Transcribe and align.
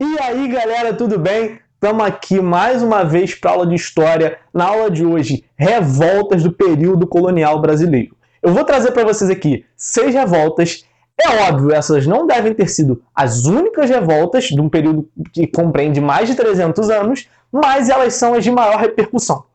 E 0.00 0.16
aí, 0.20 0.46
galera, 0.46 0.94
tudo 0.94 1.18
bem? 1.18 1.58
Estamos 1.74 2.06
aqui 2.06 2.40
mais 2.40 2.84
uma 2.84 3.02
vez 3.02 3.34
para 3.34 3.50
aula 3.50 3.66
de 3.66 3.74
história. 3.74 4.38
Na 4.54 4.66
aula 4.66 4.88
de 4.88 5.04
hoje, 5.04 5.44
revoltas 5.56 6.44
do 6.44 6.52
período 6.52 7.04
colonial 7.04 7.60
brasileiro. 7.60 8.16
Eu 8.40 8.54
vou 8.54 8.64
trazer 8.64 8.92
para 8.92 9.02
vocês 9.04 9.28
aqui 9.28 9.66
seis 9.76 10.14
revoltas. 10.14 10.86
É 11.20 11.48
óbvio, 11.48 11.74
essas 11.74 12.06
não 12.06 12.28
devem 12.28 12.54
ter 12.54 12.68
sido 12.68 13.02
as 13.12 13.44
únicas 13.44 13.90
revoltas 13.90 14.44
de 14.44 14.60
um 14.60 14.68
período 14.68 15.10
que 15.32 15.48
compreende 15.48 16.00
mais 16.00 16.28
de 16.28 16.36
300 16.36 16.90
anos, 16.90 17.28
mas 17.50 17.88
elas 17.88 18.14
são 18.14 18.34
as 18.34 18.44
de 18.44 18.52
maior 18.52 18.78
repercussão. 18.78 19.46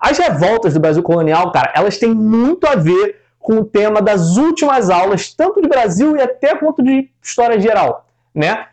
As 0.00 0.18
revoltas 0.18 0.74
do 0.74 0.80
Brasil 0.80 1.04
colonial, 1.04 1.52
cara, 1.52 1.72
elas 1.76 1.96
têm 1.96 2.12
muito 2.12 2.66
a 2.66 2.74
ver 2.74 3.20
com 3.38 3.58
o 3.58 3.64
tema 3.64 4.02
das 4.02 4.36
últimas 4.36 4.90
aulas, 4.90 5.32
tanto 5.32 5.62
de 5.62 5.68
Brasil 5.68 6.16
e 6.16 6.20
até 6.20 6.56
quanto 6.56 6.82
de 6.82 7.08
história 7.22 7.60
geral, 7.60 8.04
né? 8.34 8.66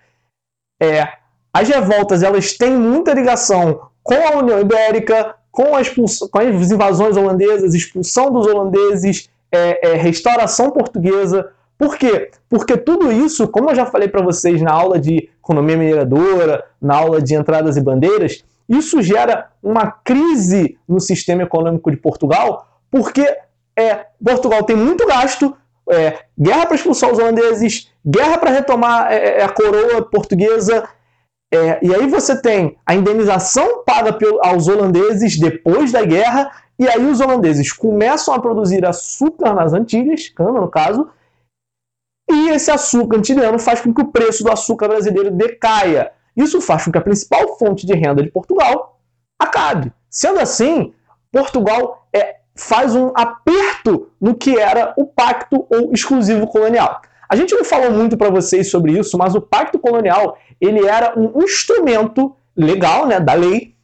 É, 0.82 1.19
as 1.54 1.68
revoltas 1.68 2.24
elas 2.24 2.54
têm 2.54 2.76
muita 2.76 3.14
ligação 3.14 3.82
com 4.04 4.16
a 4.16 4.38
União 4.38 4.60
Ibérica, 4.60 5.36
com, 5.52 5.76
a 5.76 5.82
com 6.32 6.40
as 6.40 6.72
invasões 6.72 7.18
holandesas, 7.18 7.74
expulsão 7.74 8.32
dos 8.32 8.48
holandeses, 8.48 9.30
é, 9.52 9.90
é, 9.90 9.94
restauração 9.96 10.72
portuguesa. 10.72 11.50
Por 11.78 11.98
quê? 11.98 12.32
Porque 12.50 12.78
tudo 12.78 13.12
isso, 13.12 13.48
como 13.48 13.70
eu 13.70 13.76
já 13.76 13.86
falei 13.86 14.08
para 14.08 14.22
vocês 14.24 14.62
na 14.62 14.72
aula 14.72 15.00
de 15.00 15.30
economia 15.42 15.78
mineradora, 15.78 16.66
na 16.82 16.96
aula 16.96 17.22
de 17.22 17.36
entradas 17.36 17.78
e 17.78 17.82
bandeiras, 17.82 18.44
isso 18.68 19.02
gera 19.02 19.50
uma 19.64 19.92
crise 19.92 20.78
no 20.88 21.00
sistema 21.00 21.44
econômico 21.44 21.90
de 21.90 21.98
Portugal, 21.98 22.68
porque 22.92 23.26
é, 23.76 24.06
Portugal 24.24 24.64
tem 24.64 24.76
muito 24.76 25.08
gasto, 25.08 25.56
é, 25.90 26.20
guerra 26.38 26.68
para 26.68 26.76
expulsar 26.76 27.12
os 27.12 27.18
holandeses, 27.18 27.92
guerra 28.06 28.38
para 28.38 28.52
retomar 28.52 29.12
é, 29.12 29.40
é, 29.40 29.44
a 29.44 29.50
coroa 29.50 30.02
portuguesa, 30.04 30.88
é, 31.52 31.80
e 31.84 31.94
aí 31.94 32.08
você 32.08 32.40
tem 32.40 32.78
a 32.86 32.94
indenização 32.94 33.84
paga 33.84 34.18
aos 34.42 34.68
holandeses 34.68 35.40
depois 35.40 35.92
da 35.92 36.04
guerra, 36.04 36.52
e 36.78 36.88
aí 36.88 37.04
os 37.06 37.20
holandeses 37.20 37.74
começam 37.74 38.34
a 38.34 38.40
produzir 38.40 38.86
açúcar 38.86 39.54
nas 39.54 39.74
Antilhas, 39.74 40.30
cana 40.30 40.62
no 40.62 40.70
caso, 40.70 41.10
e 42.30 42.50
esse 42.50 42.70
açúcar 42.70 43.18
antilhano 43.18 43.58
faz 43.58 43.82
com 43.82 43.92
que 43.92 44.02
o 44.02 44.12
preço 44.12 44.44
do 44.44 44.52
açúcar 44.52 44.88
brasileiro 44.88 45.32
decaia. 45.32 46.12
Isso 46.38 46.62
faz 46.62 46.86
com 46.86 46.92
que 46.92 46.98
a 46.98 47.02
principal 47.02 47.58
fonte 47.58 47.88
de 47.88 47.94
renda 47.96 48.22
de 48.22 48.30
Portugal 48.30 49.00
acabe. 49.40 49.92
Sendo 50.12 50.40
assim, 50.40 50.94
Portugal 51.32 52.08
é, 52.14 52.38
faz 52.56 52.96
um 52.96 53.12
aperto 53.16 54.12
no 54.22 54.36
que 54.36 54.58
era 54.58 54.94
o 54.96 55.08
pacto 55.08 55.66
ou 55.70 55.92
exclusivo 55.92 56.46
colonial. 56.46 57.02
A 57.30 57.36
gente 57.36 57.54
não 57.54 57.64
falou 57.64 57.92
muito 57.92 58.18
para 58.18 58.32
vocês 58.32 58.72
sobre 58.72 58.98
isso, 58.98 59.16
mas 59.16 59.36
o 59.36 59.42
pacto 59.42 59.78
colonial 59.78 60.36
ele 60.60 60.86
era 60.86 61.18
um 61.18 61.44
instrumento 61.44 62.36
legal, 62.58 63.06
né, 63.06 63.20
da 63.20 63.34
lei, 63.34 63.76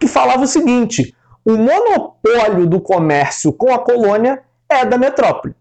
que 0.00 0.08
falava 0.08 0.42
o 0.42 0.48
seguinte: 0.48 1.14
o 1.44 1.56
monopólio 1.56 2.66
do 2.66 2.80
comércio 2.80 3.52
com 3.52 3.72
a 3.72 3.78
colônia 3.78 4.42
é 4.68 4.84
da 4.84 4.98
metrópole. 4.98 5.54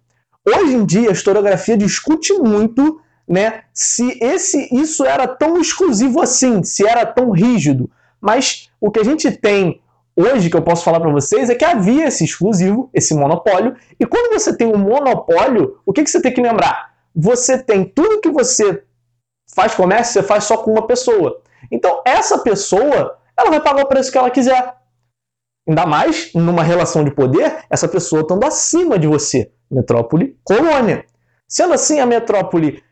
Hoje 0.44 0.74
em 0.74 0.84
dia 0.84 1.10
a 1.10 1.14
historiografia 1.14 1.78
discute 1.78 2.34
muito, 2.34 3.00
né, 3.28 3.62
se 3.72 4.18
esse 4.20 4.68
isso 4.76 5.06
era 5.06 5.28
tão 5.28 5.62
exclusivo 5.62 6.20
assim, 6.20 6.64
se 6.64 6.88
era 6.88 7.06
tão 7.06 7.30
rígido. 7.30 7.90
Mas 8.20 8.72
o 8.82 8.90
que 8.90 9.00
a 9.00 9.04
gente 9.04 9.32
tem 9.32 9.80
hoje 10.16 10.50
que 10.50 10.58
eu 10.58 10.62
posso 10.62 10.84
falar 10.84 11.00
para 11.00 11.12
vocês 11.12 11.50
é 11.52 11.56
que 11.56 11.66
havia 11.66 12.08
esse 12.08 12.24
exclusivo, 12.24 12.90
esse 12.94 13.14
monopólio, 13.14 13.76
e 14.00 14.06
quando 14.06 14.34
você 14.34 14.56
tem 14.56 14.68
um 14.68 14.78
monopólio, 14.78 15.78
o 15.86 15.94
que, 15.94 16.04
que 16.04 16.10
você 16.10 16.22
tem 16.22 16.34
que 16.34 16.42
lembrar? 16.42 16.95
Você 17.16 17.58
tem 17.58 17.86
tudo 17.86 18.20
que 18.20 18.30
você 18.30 18.84
faz 19.54 19.74
comércio, 19.74 20.14
você 20.14 20.24
faz 20.24 20.44
só 20.44 20.58
com 20.58 20.72
uma 20.72 20.86
pessoa. 20.86 21.42
Então, 21.72 22.02
essa 22.06 22.40
pessoa, 22.40 23.18
ela 23.38 23.50
vai 23.50 23.62
pagar 23.62 23.84
o 23.84 23.88
preço 23.88 24.12
que 24.12 24.18
ela 24.18 24.30
quiser. 24.30 24.76
Ainda 25.68 25.86
mais 25.86 26.32
numa 26.34 26.62
relação 26.62 27.04
de 27.04 27.12
poder, 27.12 27.64
essa 27.70 27.88
pessoa 27.88 28.22
estando 28.22 28.46
acima 28.46 29.00
de 29.00 29.08
você. 29.08 29.52
Metrópole, 29.72 30.38
colônia. 30.44 31.06
Sendo 31.48 31.74
assim, 31.74 32.00
a 32.00 32.06
metrópole 32.06 32.84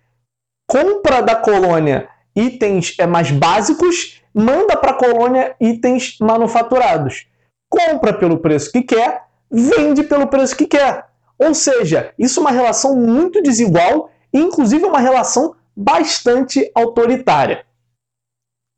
compra 0.67 1.21
da 1.21 1.35
colônia 1.35 2.09
itens 2.35 2.95
é, 2.97 3.05
mais 3.05 3.29
básicos, 3.29 4.23
manda 4.33 4.75
para 4.75 4.91
a 4.91 4.97
colônia 4.97 5.55
itens 5.59 6.17
manufaturados. 6.19 7.27
Compra 7.69 8.13
pelo 8.13 8.39
preço 8.39 8.71
que 8.71 8.81
quer, 8.81 9.25
vende 9.51 10.03
pelo 10.03 10.27
preço 10.27 10.55
que 10.55 10.65
quer. 10.65 11.05
Ou 11.37 11.53
seja, 11.53 12.13
isso 12.17 12.39
é 12.39 12.41
uma 12.41 12.51
relação 12.51 12.95
muito 12.95 13.41
desigual 13.41 14.09
inclusive 14.33 14.85
uma 14.85 14.99
relação 14.99 15.55
bastante 15.75 16.71
autoritária. 16.73 17.65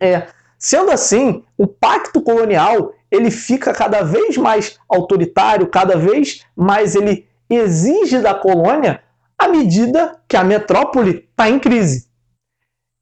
É, 0.01 0.27
sendo 0.57 0.91
assim, 0.91 1.43
o 1.57 1.67
pacto 1.67 2.21
colonial 2.21 2.93
ele 3.09 3.31
fica 3.31 3.73
cada 3.73 4.01
vez 4.01 4.37
mais 4.37 4.77
autoritário, 4.89 5.67
cada 5.67 5.97
vez 5.97 6.43
mais 6.55 6.95
ele 6.95 7.27
exige 7.49 8.19
da 8.19 8.33
colônia 8.33 9.01
à 9.37 9.47
medida 9.47 10.19
que 10.27 10.35
a 10.35 10.43
metrópole 10.43 11.27
está 11.29 11.49
em 11.49 11.59
crise. 11.59 12.07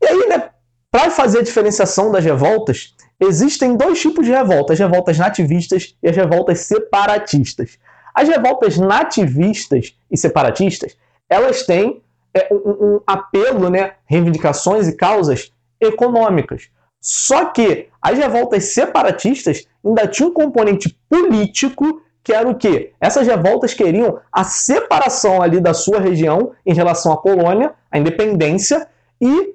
E 0.01 0.05
aí, 0.05 0.27
né, 0.27 0.49
para 0.91 1.09
fazer 1.09 1.39
a 1.39 1.43
diferenciação 1.43 2.11
das 2.11 2.23
revoltas, 2.23 2.93
existem 3.19 3.75
dois 3.75 3.99
tipos 3.99 4.25
de 4.25 4.31
revoltas: 4.31 4.79
as 4.79 4.87
revoltas 4.87 5.17
nativistas 5.17 5.95
e 6.03 6.09
as 6.09 6.15
revoltas 6.15 6.59
separatistas. 6.59 7.79
As 8.13 8.29
revoltas 8.29 8.77
nativistas 8.77 9.97
e 10.11 10.17
separatistas, 10.17 10.95
elas 11.27 11.65
têm 11.65 12.03
é, 12.33 12.47
um, 12.51 12.95
um 12.95 12.99
apelo, 13.05 13.69
né, 13.69 13.93
reivindicações 14.05 14.87
e 14.87 14.95
causas 14.95 15.51
econômicas. 15.79 16.69
Só 16.99 17.45
que 17.45 17.89
as 18.01 18.17
revoltas 18.17 18.65
separatistas 18.65 19.67
ainda 19.85 20.07
tinham 20.07 20.29
um 20.29 20.33
componente 20.33 20.97
político 21.09 22.01
que 22.23 22.31
era 22.31 22.47
o 22.47 22.55
quê? 22.55 22.93
Essas 23.01 23.27
revoltas 23.27 23.73
queriam 23.73 24.19
a 24.31 24.45
separação 24.45 25.41
ali 25.41 25.59
da 25.59 25.73
sua 25.73 25.99
região 25.99 26.53
em 26.65 26.73
relação 26.73 27.11
à 27.11 27.17
colônia, 27.17 27.73
a 27.91 27.99
independência, 27.99 28.87
e 29.19 29.53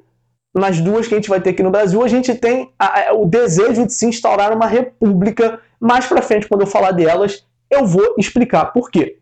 nas 0.55 0.79
duas 0.81 1.07
que 1.07 1.15
a 1.15 1.17
gente 1.17 1.31
vai 1.31 1.41
ter 1.41 1.51
aqui 1.51 1.63
no 1.63 1.71
Brasil, 1.71 2.03
a 2.03 2.09
gente 2.09 2.35
tem 2.35 2.71
a, 2.79 3.09
a, 3.09 3.13
o 3.15 3.25
desejo 3.25 3.87
de 3.87 3.93
se 3.93 4.07
instaurar 4.07 4.53
uma 4.53 4.67
república. 4.67 5.61
Mais 5.81 6.07
para 6.07 6.21
frente, 6.21 6.47
quando 6.47 6.61
eu 6.61 6.67
falar 6.67 6.91
delas, 6.91 7.47
eu 7.71 7.87
vou 7.87 8.15
explicar 8.19 8.67
por 8.67 8.91
quê. 8.91 9.19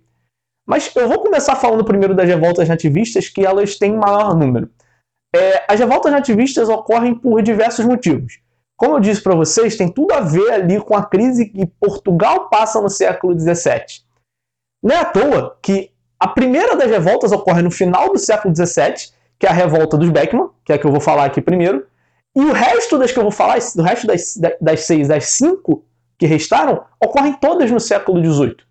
Mas 0.67 0.91
eu 0.97 1.09
vou 1.09 1.21
começar 1.21 1.55
falando 1.55 1.85
primeiro 1.85 2.15
das 2.15 2.27
revoltas 2.27 2.69
nativistas, 2.69 3.29
que 3.29 3.47
elas 3.47 3.77
têm 3.77 3.95
maior 3.95 4.35
número. 4.35 4.69
É, 5.35 5.65
as 5.69 5.79
revoltas 5.79 6.11
nativistas 6.11 6.69
ocorrem 6.69 7.15
por 7.15 7.41
diversos 7.41 7.85
motivos. 7.87 8.41
Como 8.77 8.97
eu 8.97 9.01
disse 9.01 9.23
para 9.23 9.35
vocês, 9.35 9.77
tem 9.77 9.89
tudo 9.89 10.13
a 10.13 10.21
ver 10.21 10.51
ali 10.51 10.81
com 10.81 10.97
a 10.97 11.07
crise 11.07 11.47
que 11.47 11.67
Portugal 11.67 12.49
passa 12.51 12.81
no 12.81 12.91
século 12.91 13.39
XVII. 13.39 14.05
Não 14.83 14.95
é 14.95 14.99
à 14.99 15.05
toa 15.05 15.57
que 15.63 15.91
a 16.19 16.29
primeira 16.29 16.77
das 16.77 16.91
revoltas 16.91 17.33
ocorre 17.33 17.63
no 17.63 17.71
final 17.71 18.13
do 18.13 18.19
século 18.19 18.55
XVII, 18.55 19.13
que 19.39 19.47
é 19.47 19.51
a 19.51 19.53
revolta 19.53 19.97
dos 19.97 20.11
Beckman, 20.11 20.49
que 20.65 20.73
é 20.73 20.75
a 20.75 20.79
que 20.79 20.87
eu 20.87 20.91
vou 20.91 21.01
falar 21.01 21.27
aqui 21.27 21.41
primeiro, 21.41 21.87
e 22.35 22.41
o 22.41 22.53
resto 22.53 22.99
das 22.99 23.13
que 23.13 23.19
eu 23.19 23.23
vou 23.23 23.33
falar, 23.33 23.59
o 23.77 23.83
resto 23.83 24.07
das, 24.07 24.39
das 24.61 24.81
seis, 24.81 25.09
das 25.09 25.27
cinco 25.27 25.85
que 26.19 26.27
restaram, 26.27 26.85
ocorrem 27.03 27.35
todas 27.35 27.71
no 27.71 27.81
século 27.81 28.23
XVIII 28.23 28.67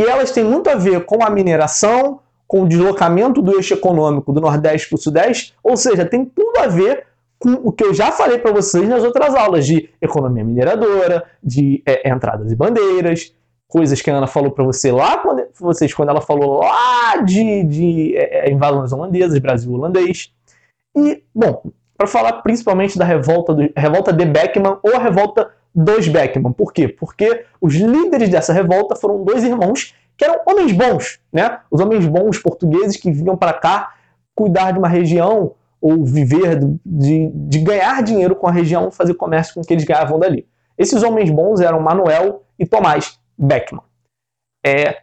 e 0.00 0.02
elas 0.02 0.30
têm 0.30 0.42
muito 0.42 0.70
a 0.70 0.74
ver 0.74 1.04
com 1.04 1.22
a 1.22 1.28
mineração, 1.28 2.20
com 2.48 2.62
o 2.62 2.68
deslocamento 2.68 3.42
do 3.42 3.54
eixo 3.54 3.74
econômico 3.74 4.32
do 4.32 4.40
Nordeste 4.40 4.88
para 4.88 4.96
o 4.96 4.98
Sudeste, 4.98 5.54
ou 5.62 5.76
seja, 5.76 6.06
tem 6.06 6.24
tudo 6.24 6.58
a 6.58 6.66
ver 6.66 7.04
com 7.38 7.52
o 7.52 7.70
que 7.70 7.84
eu 7.84 7.92
já 7.92 8.10
falei 8.10 8.38
para 8.38 8.50
vocês 8.50 8.88
nas 8.88 9.04
outras 9.04 9.34
aulas 9.34 9.66
de 9.66 9.90
economia 10.00 10.42
mineradora, 10.42 11.24
de 11.42 11.82
é, 11.84 12.10
entradas 12.10 12.50
e 12.50 12.56
bandeiras, 12.56 13.34
coisas 13.68 14.00
que 14.00 14.10
a 14.10 14.16
Ana 14.16 14.26
falou 14.26 14.50
para 14.50 14.64
você 14.64 14.90
lá 14.90 15.18
quando, 15.18 15.44
vocês 15.58 15.92
quando 15.92 16.08
ela 16.08 16.22
falou 16.22 16.60
lá 16.60 17.18
de, 17.18 17.62
de 17.64 18.16
é, 18.16 18.48
é 18.48 18.50
invasões 18.50 18.92
holandesas, 18.92 19.38
Brasil 19.38 19.70
holandês. 19.70 20.32
E, 20.96 21.22
bom, 21.34 21.62
para 21.96 22.06
falar 22.06 22.32
principalmente 22.40 22.98
da 22.98 23.04
revolta, 23.04 23.52
do, 23.52 23.70
revolta 23.76 24.14
de 24.14 24.24
Beckman 24.24 24.78
ou 24.82 24.96
a 24.96 24.98
revolta 24.98 25.50
dos 25.74 26.08
Beckman. 26.08 26.52
Por 26.52 26.72
quê? 26.72 26.88
Porque 26.88 27.44
os 27.60 27.74
líderes 27.74 28.28
dessa 28.28 28.52
revolta 28.52 28.96
foram 28.96 29.24
dois 29.24 29.44
irmãos 29.44 29.94
que 30.16 30.24
eram 30.24 30.40
homens 30.46 30.72
bons, 30.72 31.20
né? 31.32 31.60
Os 31.70 31.80
homens 31.80 32.06
bons 32.06 32.38
portugueses 32.38 32.96
que 32.96 33.10
vinham 33.10 33.36
para 33.36 33.54
cá 33.54 33.94
cuidar 34.34 34.72
de 34.72 34.78
uma 34.78 34.88
região 34.88 35.54
ou 35.80 36.04
viver 36.04 36.60
de, 36.84 37.30
de 37.32 37.58
ganhar 37.58 38.02
dinheiro 38.02 38.36
com 38.36 38.46
a 38.46 38.52
região, 38.52 38.90
fazer 38.90 39.14
comércio 39.14 39.54
com 39.54 39.60
o 39.60 39.64
que 39.64 39.72
eles 39.72 39.84
ganhavam 39.84 40.18
dali. 40.18 40.46
Esses 40.76 41.02
homens 41.02 41.30
bons 41.30 41.60
eram 41.60 41.80
Manuel 41.80 42.42
e 42.58 42.66
Tomás 42.66 43.18
Beckman. 43.38 43.82
É, 44.64 45.02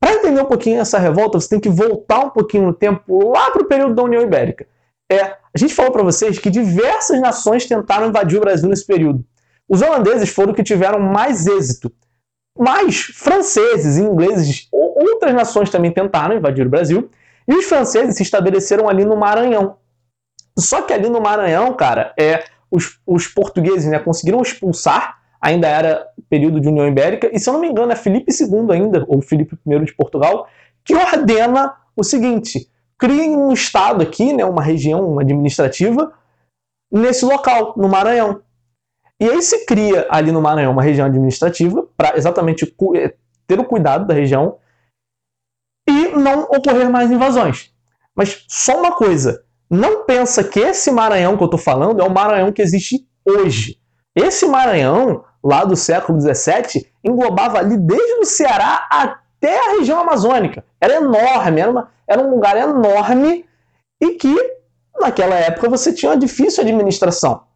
para 0.00 0.14
entender 0.14 0.40
um 0.40 0.46
pouquinho 0.46 0.80
essa 0.80 0.98
revolta, 0.98 1.40
você 1.40 1.48
tem 1.48 1.60
que 1.60 1.68
voltar 1.68 2.20
um 2.20 2.30
pouquinho 2.30 2.66
no 2.66 2.74
tempo, 2.74 3.30
lá 3.30 3.50
para 3.50 3.62
o 3.62 3.66
período 3.66 3.94
da 3.94 4.02
União 4.02 4.22
Ibérica. 4.22 4.66
É, 5.10 5.22
a 5.22 5.56
gente 5.56 5.74
falou 5.74 5.90
para 5.90 6.02
vocês 6.02 6.38
que 6.38 6.50
diversas 6.50 7.20
nações 7.20 7.66
tentaram 7.66 8.08
invadir 8.08 8.36
o 8.36 8.42
Brasil 8.42 8.68
nesse 8.68 8.86
período. 8.86 9.24
Os 9.68 9.82
holandeses 9.82 10.30
foram 10.30 10.54
que 10.54 10.62
tiveram 10.62 10.98
mais 10.98 11.46
êxito. 11.46 11.92
Mas 12.58 13.00
franceses, 13.00 13.98
ingleses, 13.98 14.68
outras 14.72 15.34
nações 15.34 15.70
também 15.70 15.92
tentaram 15.92 16.36
invadir 16.36 16.66
o 16.66 16.70
Brasil. 16.70 17.10
E 17.46 17.54
os 17.54 17.66
franceses 17.66 18.16
se 18.16 18.22
estabeleceram 18.22 18.88
ali 18.88 19.04
no 19.04 19.16
Maranhão. 19.16 19.76
Só 20.58 20.82
que 20.82 20.92
ali 20.92 21.08
no 21.08 21.20
Maranhão, 21.20 21.72
cara, 21.74 22.12
é, 22.18 22.44
os, 22.70 22.98
os 23.06 23.26
portugueses 23.28 23.86
né, 23.86 23.98
conseguiram 23.98 24.42
expulsar, 24.42 25.18
ainda 25.40 25.68
era 25.68 26.08
período 26.28 26.60
de 26.60 26.68
União 26.68 26.86
Ibérica, 26.86 27.30
e 27.32 27.38
se 27.38 27.48
eu 27.48 27.54
não 27.54 27.60
me 27.60 27.68
engano 27.68 27.92
é 27.92 27.96
Felipe 27.96 28.32
II 28.32 28.72
ainda, 28.72 29.04
ou 29.08 29.22
Felipe 29.22 29.56
I 29.66 29.84
de 29.84 29.94
Portugal, 29.94 30.48
que 30.84 30.94
ordena 30.94 31.74
o 31.96 32.02
seguinte, 32.02 32.68
criem 32.98 33.36
um 33.36 33.52
estado 33.52 34.02
aqui, 34.02 34.32
né, 34.32 34.44
uma 34.44 34.62
região 34.62 35.18
administrativa, 35.18 36.12
nesse 36.90 37.24
local, 37.24 37.74
no 37.76 37.88
Maranhão. 37.88 38.42
E 39.20 39.28
aí 39.28 39.42
se 39.42 39.66
cria 39.66 40.06
ali 40.10 40.30
no 40.30 40.40
Maranhão 40.40 40.72
uma 40.72 40.82
região 40.82 41.06
administrativa 41.06 41.86
para 41.96 42.16
exatamente 42.16 42.64
é, 42.94 43.14
ter 43.46 43.58
o 43.58 43.64
cuidado 43.64 44.06
da 44.06 44.14
região 44.14 44.58
e 45.88 46.08
não 46.08 46.42
ocorrer 46.42 46.88
mais 46.88 47.10
invasões. 47.10 47.72
Mas 48.14 48.44
só 48.48 48.78
uma 48.78 48.92
coisa, 48.92 49.44
não 49.68 50.04
pensa 50.04 50.44
que 50.44 50.60
esse 50.60 50.90
Maranhão 50.90 51.36
que 51.36 51.42
eu 51.42 51.46
estou 51.46 51.58
falando 51.58 52.00
é 52.00 52.04
o 52.04 52.10
Maranhão 52.10 52.52
que 52.52 52.62
existe 52.62 53.06
hoje. 53.24 53.78
Esse 54.14 54.46
Maranhão, 54.46 55.24
lá 55.42 55.64
do 55.64 55.76
século 55.76 56.20
XVII, 56.20 56.86
englobava 57.04 57.58
ali 57.58 57.76
desde 57.76 58.14
o 58.14 58.24
Ceará 58.24 58.86
até 58.90 59.58
a 59.58 59.78
região 59.78 60.00
amazônica. 60.00 60.64
Era 60.80 60.96
enorme, 60.96 61.60
era, 61.60 61.70
uma, 61.70 61.90
era 62.06 62.22
um 62.22 62.30
lugar 62.30 62.56
enorme 62.56 63.44
e 64.00 64.10
que, 64.12 64.34
naquela 65.00 65.34
época, 65.34 65.68
você 65.68 65.92
tinha 65.92 66.12
uma 66.12 66.18
difícil 66.18 66.62
administração. 66.62 67.47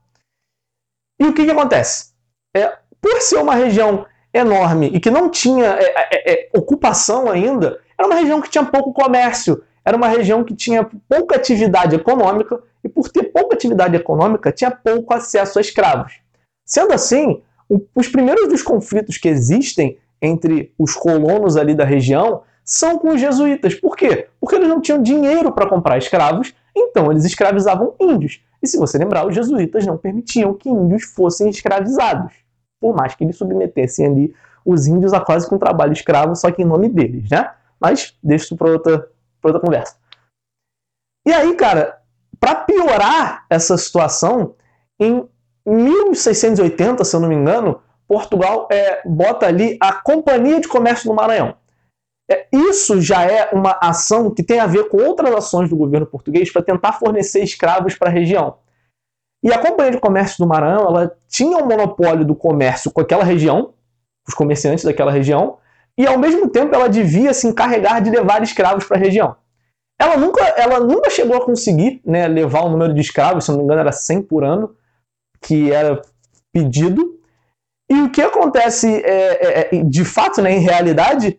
E 1.23 1.27
o 1.29 1.33
que, 1.33 1.45
que 1.45 1.53
acontece? 1.53 2.07
É, 2.53 2.73
por 3.01 3.21
ser 3.21 3.37
uma 3.37 3.55
região 3.55 4.05
enorme 4.35 4.91
e 4.93 4.99
que 4.99 5.09
não 5.09 5.31
tinha 5.31 5.67
é, 5.67 5.85
é, 5.85 6.33
é, 6.33 6.49
ocupação 6.53 7.31
ainda, 7.31 7.79
era 7.97 8.09
uma 8.09 8.17
região 8.17 8.41
que 8.41 8.51
tinha 8.51 8.65
pouco 8.65 8.93
comércio, 8.93 9.63
era 9.85 9.97
uma 9.97 10.09
região 10.09 10.43
que 10.43 10.53
tinha 10.53 10.89
pouca 11.09 11.37
atividade 11.37 11.95
econômica 11.95 12.61
e, 12.83 12.89
por 12.89 13.09
ter 13.09 13.25
pouca 13.25 13.55
atividade 13.55 13.95
econômica, 13.95 14.51
tinha 14.51 14.73
pouco 14.73 15.15
acesso 15.15 15.59
a 15.59 15.63
escravos. 15.63 16.21
Sendo 16.67 16.93
assim, 16.93 17.41
os 17.95 18.09
primeiros 18.09 18.49
dos 18.49 18.63
conflitos 18.63 19.17
que 19.17 19.29
existem 19.29 19.99
entre 20.21 20.75
os 20.77 20.95
colonos 20.95 21.57
ali 21.57 21.73
da 21.73 21.85
região 21.85 22.43
são 22.65 22.99
com 22.99 23.11
os 23.11 23.21
jesuítas. 23.21 23.75
Por 23.75 23.97
quê? 23.97 24.27
Porque 24.41 24.57
eles 24.57 24.69
não 24.69 24.81
tinham 24.81 25.01
dinheiro 25.01 25.53
para 25.53 25.69
comprar 25.69 25.99
escravos, 25.99 26.53
então 26.77 27.13
eles 27.13 27.25
escravizavam 27.25 27.95
índios. 28.01 28.41
E 28.63 28.67
se 28.67 28.79
você 28.79 28.97
lembrar, 28.97 29.27
os 29.27 29.35
jesuítas 29.35 29.85
não 29.85 29.99
permitiam 29.99 30.55
que 30.55 30.71
índios 30.71 31.05
fossem 31.05 31.49
escravizados, 31.49 32.33
por 32.81 32.95
mais 32.95 33.15
que 33.15 33.25
eles 33.25 33.37
submetessem 33.37 34.07
ali 34.07 34.35
os 34.65 34.87
índios 34.87 35.13
a 35.13 35.21
quase 35.21 35.49
com 35.49 35.57
um 35.57 35.59
trabalho 35.59 35.93
escravo, 35.93 36.37
só 36.37 36.51
que 36.51 36.63
em 36.63 36.67
nome 36.67 36.89
deles, 36.89 37.29
né? 37.29 37.53
Mas 37.81 38.17
deixa 38.23 38.45
isso 38.45 38.57
para 38.57 38.71
outra, 38.71 39.09
outra 39.43 39.61
conversa. 39.61 39.97
E 41.27 41.33
aí, 41.33 41.55
cara, 41.57 42.01
para 42.39 42.55
piorar 42.55 43.45
essa 43.51 43.77
situação, 43.77 44.55
em 44.99 45.29
1680, 45.67 47.05
se 47.05 47.15
eu 47.15 47.21
não 47.21 47.29
me 47.29 47.35
engano, 47.35 47.81
Portugal 48.07 48.69
é, 48.71 49.03
bota 49.05 49.47
ali 49.47 49.77
a 49.81 49.93
Companhia 49.93 50.61
de 50.61 50.69
Comércio 50.69 51.09
do 51.09 51.15
Maranhão. 51.15 51.57
É, 52.33 52.47
isso 52.51 52.99
já 53.01 53.25
é 53.25 53.51
uma 53.53 53.77
ação 53.83 54.31
que 54.31 54.43
tem 54.43 54.59
a 54.59 54.67
ver 54.67 54.89
com 54.89 54.97
outras 54.97 55.35
ações 55.35 55.69
do 55.69 55.77
governo 55.77 56.07
português 56.07 56.51
para 56.51 56.63
tentar 56.63 56.95
fornecer 56.95 57.43
escravos 57.43 57.95
para 57.95 58.09
a 58.09 58.13
região. 58.13 58.57
E 59.45 59.53
a 59.53 59.59
Companhia 59.59 59.93
de 59.93 60.01
Comércio 60.01 60.39
do 60.39 60.49
Maranhão 60.49 60.87
ela 60.87 61.13
tinha 61.29 61.59
um 61.59 61.67
monopólio 61.67 62.25
do 62.25 62.35
comércio 62.35 62.91
com 62.91 63.03
aquela 63.03 63.23
região, 63.23 63.75
os 64.27 64.35
comerciantes 64.35 64.85
daquela 64.85 65.13
região, 65.13 65.59
e 65.99 66.07
ao 66.07 66.19
mesmo 66.19 66.49
tempo 66.49 66.75
ela 66.75 66.89
devia 66.89 67.35
se 67.35 67.47
encarregar 67.47 68.01
de 68.01 68.09
levar 68.09 68.43
escravos 68.43 68.85
para 68.85 68.97
a 68.97 69.01
região. 69.01 69.37
Ela 70.01 70.17
nunca, 70.17 70.43
ela 70.43 70.81
nunca 70.81 71.11
chegou 71.11 71.37
a 71.37 71.45
conseguir 71.45 72.01
né, 72.05 72.27
levar 72.27 72.63
o 72.63 72.71
número 72.71 72.95
de 72.95 73.01
escravos, 73.01 73.45
se 73.45 73.51
não 73.51 73.59
me 73.59 73.65
engano 73.65 73.81
era 73.81 73.93
100 73.93 74.23
por 74.23 74.43
ano, 74.43 74.75
que 75.41 75.71
era 75.71 76.01
pedido. 76.51 77.21
E 77.91 78.01
o 78.01 78.11
que 78.11 78.23
acontece 78.23 78.89
é, 79.05 79.75
é, 79.75 79.77
é 79.77 79.85
de 79.85 80.05
fato, 80.05 80.41
né, 80.41 80.53
em 80.53 80.61
realidade, 80.61 81.39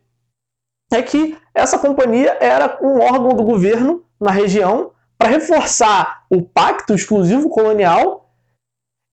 é 0.92 1.02
que 1.02 1.38
essa 1.54 1.80
companhia 1.80 2.38
era 2.40 2.78
um 2.82 3.00
órgão 3.00 3.30
do 3.30 3.44
governo 3.44 4.04
na 4.20 4.32
região 4.32 4.92
para 5.18 5.30
reforçar 5.30 6.26
o 6.30 6.42
pacto 6.42 6.94
exclusivo 6.94 7.50
colonial 7.50 8.30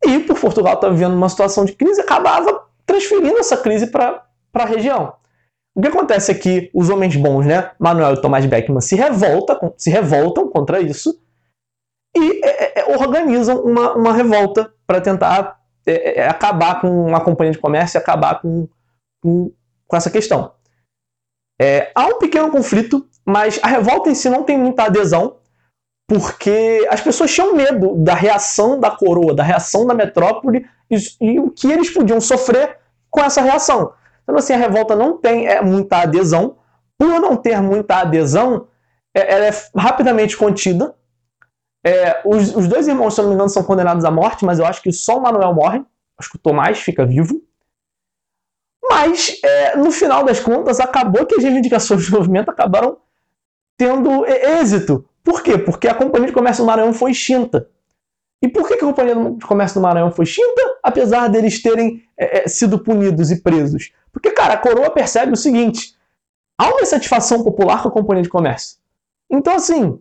e, 0.05 0.19
por 0.21 0.39
Portugal 0.39 0.75
estar 0.75 0.89
tá 0.89 0.93
vivendo 0.93 1.15
uma 1.15 1.29
situação 1.29 1.65
de 1.65 1.73
crise, 1.73 2.01
acabava 2.01 2.67
transferindo 2.87 3.39
essa 3.39 3.57
crise 3.57 3.87
para 3.87 4.25
a 4.55 4.65
região. 4.65 5.15
O 5.75 5.81
que 5.81 5.89
acontece 5.89 6.33
é 6.33 6.35
que 6.35 6.71
os 6.75 6.91
homens 6.91 7.15
bons, 7.15 7.47
né, 7.47 7.71
Manuel 7.79 8.15
e 8.15 8.21
Thomas 8.21 8.45
Beckman, 8.45 8.81
se, 8.81 8.97
revolta, 8.97 9.59
se 9.77 9.89
revoltam 9.89 10.49
contra 10.49 10.81
isso 10.81 11.19
e 12.17 12.45
é, 12.45 12.81
é, 12.81 12.81
é 12.81 12.97
organizam 12.97 13.63
uma, 13.63 13.95
uma 13.95 14.13
revolta 14.13 14.73
para 14.87 15.01
tentar 15.01 15.61
é, 15.87 16.21
é, 16.21 16.29
acabar 16.29 16.81
com 16.81 17.15
a 17.15 17.21
companhia 17.21 17.53
de 17.53 17.59
comércio 17.59 17.97
e 17.97 18.01
acabar 18.01 18.41
com, 18.41 18.69
com, 19.23 19.53
com 19.87 19.97
essa 19.97 20.11
questão. 20.11 20.53
É, 21.61 21.93
há 21.95 22.07
um 22.07 22.19
pequeno 22.19 22.51
conflito, 22.51 23.07
mas 23.23 23.61
a 23.63 23.69
revolta 23.69 24.09
em 24.09 24.15
si 24.15 24.31
não 24.31 24.43
tem 24.43 24.57
muita 24.57 24.85
adesão, 24.85 25.37
porque 26.09 26.89
as 26.91 27.03
pessoas 27.03 27.33
tinham 27.33 27.55
medo 27.55 27.97
da 27.97 28.15
reação 28.15 28.81
da 28.81 28.91
coroa, 28.91 29.35
da 29.35 29.43
reação 29.43 29.87
da 29.87 29.93
metrópole 29.93 30.67
e, 30.91 30.97
e 31.21 31.39
o 31.39 31.51
que 31.51 31.71
eles 31.71 31.91
podiam 31.91 32.19
sofrer 32.19 32.79
com 33.11 33.21
essa 33.21 33.43
reação. 33.43 33.93
Então, 34.23 34.37
assim, 34.37 34.55
a 34.55 34.57
revolta 34.57 34.97
não 34.97 35.19
tem 35.19 35.47
é, 35.47 35.61
muita 35.61 35.99
adesão. 35.99 36.57
Por 36.99 37.21
não 37.21 37.37
ter 37.37 37.61
muita 37.61 37.97
adesão, 37.97 38.67
é, 39.15 39.35
ela 39.35 39.45
é 39.47 39.51
rapidamente 39.77 40.37
contida. 40.37 40.95
É, 41.85 42.23
os, 42.25 42.55
os, 42.57 42.69
dois 42.69 42.89
irmãos, 42.89 43.15
se 43.15 43.21
não 43.21 43.29
me 43.29 43.35
engano, 43.35 43.51
são 43.51 43.63
condenados 43.63 44.05
à 44.05 44.11
morte, 44.11 44.45
mas 44.45 44.59
eu 44.59 44.67
acho 44.67 44.83
que 44.83 44.93
só 44.93 45.19
o 45.19 45.23
Manuel 45.23 45.55
morre. 45.55 45.83
Acho 46.19 46.31
que 46.31 46.37
o 46.37 46.41
Tomás 46.41 46.79
fica 46.81 47.05
vivo. 47.05 47.43
Mas, 48.91 49.39
é, 49.45 49.77
no 49.77 49.93
final 49.93 50.25
das 50.25 50.41
contas, 50.41 50.81
acabou 50.81 51.25
que 51.25 51.37
as 51.37 51.45
reivindicações 51.45 52.11
do 52.11 52.17
movimento 52.17 52.51
acabaram 52.51 52.97
tendo 53.77 54.27
êxito. 54.27 55.09
Por 55.23 55.45
quê? 55.45 55.57
Porque 55.57 55.87
a 55.87 55.95
Companhia 55.95 56.27
de 56.27 56.33
Comércio 56.33 56.65
do 56.65 56.67
Maranhão 56.67 56.93
foi 56.93 57.13
extinta. 57.13 57.69
E 58.43 58.49
por 58.49 58.67
que 58.67 58.75
a 58.75 58.81
Companhia 58.81 59.15
de 59.15 59.47
Comércio 59.47 59.81
do 59.81 59.83
Maranhão 59.85 60.11
foi 60.11 60.25
extinta? 60.25 60.61
Apesar 60.83 61.29
deles 61.29 61.63
terem 61.63 62.03
é, 62.19 62.43
é, 62.43 62.49
sido 62.49 62.81
punidos 62.81 63.31
e 63.31 63.41
presos. 63.41 63.93
Porque, 64.13 64.33
cara, 64.33 64.55
a 64.55 64.59
coroa 64.59 64.91
percebe 64.91 65.35
o 65.35 65.37
seguinte: 65.37 65.95
há 66.59 66.69
uma 66.69 66.81
insatisfação 66.81 67.45
popular 67.45 67.83
com 67.85 67.91
a 67.91 67.93
Companhia 67.93 68.25
de 68.25 68.29
Comércio. 68.29 68.77
Então, 69.31 69.55
assim, 69.55 70.01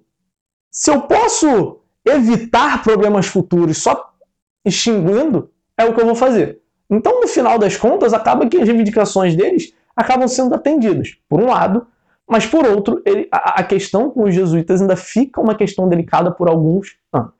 se 0.71 0.89
eu 0.89 1.03
posso 1.03 1.81
evitar 2.03 2.81
problemas 2.81 3.27
futuros 3.27 3.77
só 3.77 4.13
extinguindo, 4.65 5.51
é 5.77 5.85
o 5.85 5.93
que 5.93 6.01
eu 6.01 6.07
vou 6.07 6.15
fazer. 6.15 6.58
Então, 6.89 7.21
no 7.21 7.27
final 7.27 7.59
das 7.59 7.77
contas, 7.77 8.13
acaba 8.13 8.47
que 8.47 8.57
as 8.57 8.67
reivindicações 8.67 9.35
deles 9.35 9.73
acabam 9.95 10.27
sendo 10.27 10.55
atendidas, 10.55 11.17
por 11.27 11.41
um 11.41 11.47
lado, 11.47 11.85
mas 12.27 12.45
por 12.45 12.65
outro, 12.65 13.01
ele, 13.05 13.27
a, 13.31 13.59
a, 13.59 13.63
questão 13.63 14.09
com 14.09 14.23
os 14.23 14.33
jesuítas 14.33 14.81
ainda 14.81 14.95
fica 14.95 15.41
uma 15.41 15.55
questão 15.55 15.89
delicada 15.89 16.31
por 16.31 16.47
alguns 16.47 16.97
anos. 17.11 17.33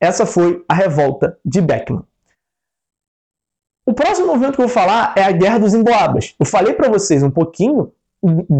Essa 0.00 0.24
foi 0.24 0.64
a 0.68 0.74
revolta 0.74 1.38
de 1.44 1.60
Beckman. 1.60 2.04
O 3.86 3.92
próximo 3.92 4.28
movimento 4.28 4.54
que 4.54 4.60
eu 4.60 4.66
vou 4.66 4.74
falar 4.74 5.14
é 5.16 5.24
a 5.24 5.32
Guerra 5.32 5.58
dos 5.58 5.74
Emboabas. 5.74 6.34
Eu 6.38 6.46
falei 6.46 6.74
para 6.74 6.88
vocês 6.88 7.22
um 7.22 7.30
pouquinho 7.30 7.92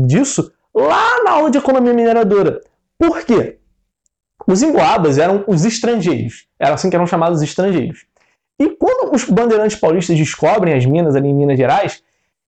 disso 0.06 0.52
lá 0.74 1.22
na 1.24 1.32
aula 1.32 1.50
de 1.50 1.58
economia 1.58 1.92
mineradora. 1.92 2.60
Por 2.98 3.24
quê? 3.24 3.58
Os 4.46 4.62
emboabas 4.62 5.18
eram 5.18 5.44
os 5.46 5.64
estrangeiros, 5.64 6.48
era 6.58 6.74
assim 6.74 6.88
que 6.88 6.96
eram 6.96 7.06
chamados 7.06 7.38
os 7.38 7.44
estrangeiros. 7.44 8.06
E 8.60 8.68
quando 8.68 9.14
os 9.14 9.24
bandeirantes 9.24 9.80
paulistas 9.80 10.18
descobrem 10.18 10.74
as 10.74 10.84
minas 10.84 11.16
ali 11.16 11.28
em 11.28 11.34
Minas 11.34 11.56
Gerais, 11.56 12.02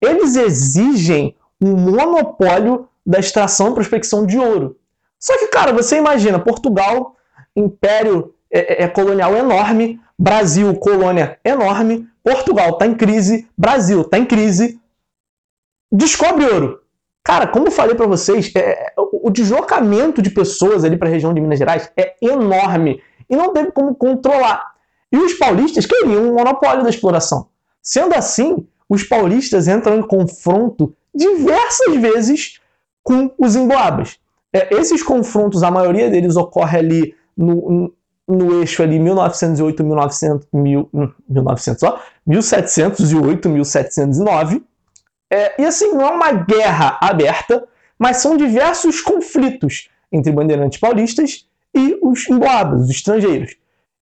eles 0.00 0.36
exigem 0.36 1.36
um 1.60 1.76
monopólio 1.76 2.88
da 3.04 3.18
extração 3.18 3.70
e 3.70 3.74
prospecção 3.74 4.24
de 4.24 4.38
ouro. 4.38 4.78
Só 5.18 5.36
que, 5.38 5.48
cara, 5.48 5.70
você 5.70 5.98
imagina, 5.98 6.38
Portugal, 6.38 7.14
império 7.54 8.32
é, 8.50 8.82
é, 8.82 8.84
é 8.84 8.88
colonial 8.88 9.36
enorme, 9.36 10.00
Brasil, 10.18 10.74
colônia 10.76 11.38
enorme, 11.44 12.08
Portugal 12.24 12.70
está 12.70 12.86
em 12.86 12.94
crise, 12.94 13.46
Brasil 13.56 14.00
está 14.00 14.18
em 14.18 14.24
crise, 14.24 14.80
descobre 15.92 16.46
ouro. 16.46 16.80
Cara, 17.22 17.46
como 17.46 17.66
eu 17.66 17.70
falei 17.70 17.94
para 17.94 18.06
vocês, 18.06 18.50
é, 18.56 18.94
o 18.96 19.28
deslocamento 19.28 20.22
de 20.22 20.30
pessoas 20.30 20.84
ali 20.84 20.96
para 20.96 21.08
a 21.08 21.10
região 21.10 21.34
de 21.34 21.40
Minas 21.40 21.58
Gerais 21.58 21.92
é 21.94 22.14
enorme 22.22 23.02
e 23.28 23.36
não 23.36 23.52
teve 23.52 23.72
como 23.72 23.94
controlar. 23.94 24.77
E 25.10 25.16
os 25.16 25.34
paulistas 25.34 25.86
queriam 25.86 26.30
um 26.30 26.34
monopólio 26.34 26.82
da 26.82 26.90
exploração. 26.90 27.48
Sendo 27.82 28.14
assim, 28.14 28.66
os 28.88 29.02
paulistas 29.02 29.68
entram 29.68 29.98
em 29.98 30.02
confronto 30.02 30.94
diversas 31.14 31.96
vezes 31.96 32.60
com 33.02 33.32
os 33.38 33.56
emboabas. 33.56 34.18
É, 34.52 34.74
esses 34.74 35.02
confrontos, 35.02 35.62
a 35.62 35.70
maioria 35.70 36.10
deles 36.10 36.36
ocorre 36.36 36.78
ali 36.78 37.14
no, 37.36 37.92
no 38.26 38.60
eixo 38.60 38.82
ali 38.82 38.98
1908, 38.98 39.84
1900, 39.84 40.48
mil, 40.52 40.90
1900 41.28 41.82
ó, 41.82 42.00
1708, 42.26 43.48
1709. 43.48 44.62
É, 45.30 45.60
e 45.60 45.64
assim, 45.64 45.92
não 45.92 46.02
é 46.02 46.10
uma 46.10 46.32
guerra 46.32 46.98
aberta, 47.00 47.66
mas 47.98 48.18
são 48.18 48.36
diversos 48.36 49.00
conflitos 49.00 49.88
entre 50.10 50.32
bandeirantes 50.32 50.78
paulistas 50.78 51.46
e 51.74 51.98
os 52.02 52.28
emboabas, 52.28 52.82
os 52.82 52.90
estrangeiros. 52.90 53.56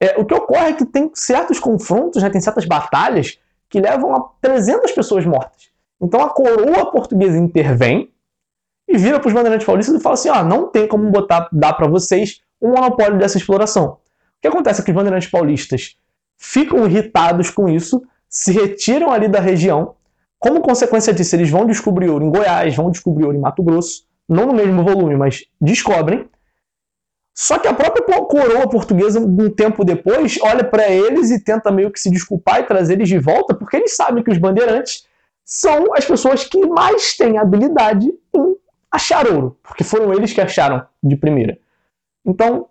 É, 0.03 0.19
o 0.19 0.25
que 0.25 0.33
ocorre 0.33 0.71
é 0.71 0.73
que 0.73 0.85
tem 0.85 1.09
certos 1.13 1.59
confrontos, 1.59 2.21
né, 2.21 2.29
tem 2.29 2.41
certas 2.41 2.65
batalhas 2.65 3.39
que 3.69 3.79
levam 3.79 4.13
a 4.13 4.19
300 4.41 4.91
pessoas 4.91 5.25
mortas. 5.25 5.69
Então 6.01 6.21
a 6.21 6.29
coroa 6.29 6.91
portuguesa 6.91 7.37
intervém 7.37 8.11
e 8.85 8.97
vira 8.97 9.17
para 9.17 9.29
os 9.29 9.33
bandeirantes 9.33 9.65
paulistas 9.65 9.95
e 9.95 10.03
fala 10.03 10.15
assim: 10.15 10.27
ah, 10.27 10.43
não 10.43 10.67
tem 10.67 10.89
como 10.89 11.09
botar, 11.09 11.47
dar 11.53 11.71
para 11.71 11.87
vocês 11.87 12.41
um 12.61 12.71
monopólio 12.71 13.17
dessa 13.17 13.37
exploração. 13.37 13.85
O 13.85 13.97
que 14.41 14.47
acontece 14.49 14.81
é 14.81 14.83
que 14.83 14.91
os 14.91 14.95
bandeirantes 14.95 15.29
paulistas 15.29 15.95
ficam 16.37 16.85
irritados 16.85 17.49
com 17.49 17.69
isso, 17.69 18.03
se 18.27 18.51
retiram 18.51 19.09
ali 19.09 19.29
da 19.29 19.39
região. 19.39 19.95
Como 20.37 20.59
consequência 20.59 21.13
disso, 21.13 21.33
eles 21.37 21.49
vão 21.49 21.65
descobrir 21.65 22.09
ouro 22.09 22.25
em 22.25 22.29
Goiás, 22.29 22.75
vão 22.75 22.91
descobrir 22.91 23.23
ouro 23.23 23.37
em 23.37 23.39
Mato 23.39 23.63
Grosso, 23.63 24.03
não 24.27 24.47
no 24.47 24.53
mesmo 24.53 24.83
volume, 24.83 25.15
mas 25.15 25.45
descobrem. 25.61 26.27
Só 27.33 27.57
que 27.57 27.67
a 27.67 27.73
própria 27.73 28.03
coroa 28.03 28.69
portuguesa, 28.69 29.19
um 29.19 29.49
tempo 29.49 29.83
depois, 29.83 30.37
olha 30.41 30.63
para 30.63 30.87
eles 30.89 31.31
e 31.31 31.43
tenta 31.43 31.71
meio 31.71 31.91
que 31.91 31.99
se 31.99 32.11
desculpar 32.11 32.59
e 32.59 32.63
trazer 32.63 32.93
eles 32.93 33.09
de 33.09 33.17
volta, 33.17 33.55
porque 33.55 33.77
eles 33.77 33.95
sabem 33.95 34.23
que 34.23 34.31
os 34.31 34.37
bandeirantes 34.37 35.07
são 35.43 35.93
as 35.95 36.05
pessoas 36.05 36.45
que 36.45 36.63
mais 36.65 37.17
têm 37.17 37.37
habilidade 37.37 38.07
em 38.35 38.55
achar 38.91 39.27
ouro, 39.27 39.57
porque 39.63 39.83
foram 39.83 40.13
eles 40.13 40.31
que 40.31 40.41
acharam 40.41 40.85
de 41.01 41.15
primeira. 41.15 41.57
Então, 42.23 42.67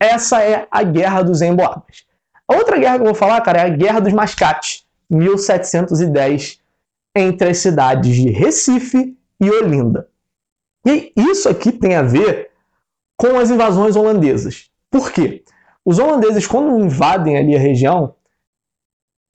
essa 0.00 0.42
é 0.42 0.66
a 0.70 0.82
Guerra 0.82 1.22
dos 1.22 1.42
Emboabas. 1.42 2.06
A 2.48 2.56
outra 2.56 2.78
guerra 2.78 2.96
que 2.96 3.02
eu 3.02 3.06
vou 3.06 3.14
falar, 3.14 3.40
cara, 3.42 3.60
é 3.60 3.64
a 3.66 3.68
Guerra 3.68 4.00
dos 4.00 4.12
Mascates, 4.12 4.86
1710, 5.10 6.60
entre 7.14 7.50
as 7.50 7.58
cidades 7.58 8.14
de 8.14 8.30
Recife 8.30 9.16
e 9.40 9.50
Olinda. 9.50 10.08
E 10.84 11.12
isso 11.16 11.48
aqui 11.48 11.72
tem 11.72 11.96
a 11.96 12.02
ver 12.02 12.45
com 13.16 13.38
as 13.38 13.50
invasões 13.50 13.96
holandesas. 13.96 14.70
Por 14.90 15.10
quê? 15.10 15.42
Os 15.84 15.98
holandeses, 15.98 16.46
quando 16.46 16.78
invadem 16.78 17.36
ali 17.36 17.56
a 17.56 17.60
região, 17.60 18.14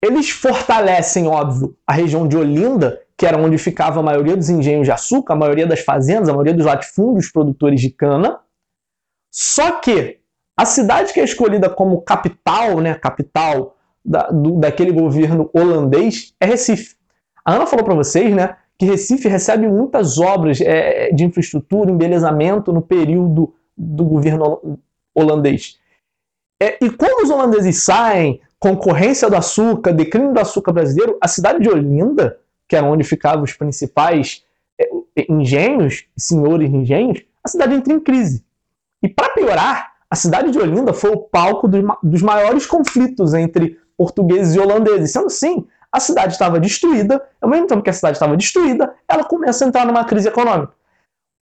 eles 0.03 0.29
fortalecem, 0.29 1.27
óbvio, 1.27 1.77
a 1.85 1.93
região 1.93 2.27
de 2.27 2.35
Olinda, 2.35 3.01
que 3.17 3.25
era 3.25 3.37
onde 3.37 3.57
ficava 3.57 3.99
a 3.99 4.03
maioria 4.03 4.35
dos 4.35 4.49
engenhos 4.49 4.85
de 4.85 4.91
açúcar, 4.91 5.33
a 5.33 5.37
maioria 5.37 5.67
das 5.67 5.81
fazendas, 5.81 6.27
a 6.27 6.33
maioria 6.33 6.53
dos 6.53 6.65
latifúndios 6.65 7.31
produtores 7.31 7.79
de 7.79 7.91
cana. 7.91 8.39
Só 9.31 9.79
que 9.79 10.19
a 10.57 10.65
cidade 10.65 11.13
que 11.13 11.19
é 11.19 11.23
escolhida 11.23 11.69
como 11.69 12.01
capital, 12.01 12.79
né, 12.79 12.95
capital 12.95 13.77
da, 14.03 14.27
do, 14.29 14.59
daquele 14.59 14.91
governo 14.91 15.49
holandês, 15.53 16.33
é 16.39 16.45
Recife. 16.45 16.95
A 17.45 17.53
Ana 17.53 17.67
falou 17.67 17.85
para 17.85 17.95
vocês, 17.95 18.35
né, 18.35 18.57
que 18.77 18.85
Recife 18.85 19.27
recebe 19.27 19.67
muitas 19.67 20.17
obras 20.17 20.59
é, 20.59 21.11
de 21.11 21.23
infraestrutura, 21.23 21.91
embelezamento 21.91 22.73
no 22.73 22.81
período 22.81 23.53
do 23.77 24.05
governo 24.05 24.79
holandês. 25.13 25.79
É, 26.61 26.77
e 26.83 26.89
quando 26.89 27.23
os 27.23 27.29
holandeses 27.29 27.83
saem, 27.83 28.39
concorrência 28.59 29.29
do 29.29 29.35
açúcar, 29.35 29.91
declínio 29.91 30.33
do 30.33 30.39
açúcar 30.39 30.71
brasileiro, 30.71 31.17
a 31.19 31.27
cidade 31.27 31.59
de 31.59 31.69
Olinda, 31.69 32.39
que 32.67 32.75
era 32.75 32.85
onde 32.85 33.03
ficavam 33.03 33.43
os 33.43 33.53
principais 33.53 34.43
é, 34.79 34.87
engenhos, 35.27 36.05
senhores 36.17 36.69
engenhos, 36.69 37.23
a 37.43 37.49
cidade 37.49 37.73
entra 37.73 37.93
em 37.93 37.99
crise. 37.99 38.45
E 39.01 39.09
para 39.09 39.33
piorar, 39.33 39.93
a 40.09 40.15
cidade 40.15 40.51
de 40.51 40.59
Olinda 40.59 40.93
foi 40.93 41.11
o 41.11 41.17
palco 41.17 41.67
dos, 41.67 41.83
dos 42.03 42.21
maiores 42.21 42.65
conflitos 42.65 43.33
entre 43.33 43.79
portugueses 43.97 44.55
e 44.55 44.59
holandeses. 44.59 45.11
Sendo 45.11 45.27
assim, 45.27 45.65
a 45.91 45.99
cidade 45.99 46.33
estava 46.33 46.59
destruída, 46.59 47.21
ao 47.41 47.49
mesmo 47.49 47.67
tempo 47.67 47.81
que 47.81 47.89
a 47.89 47.93
cidade 47.93 48.17
estava 48.17 48.37
destruída, 48.37 48.93
ela 49.07 49.23
começa 49.23 49.65
a 49.65 49.67
entrar 49.67 49.85
numa 49.85 50.05
crise 50.05 50.27
econômica. 50.27 50.73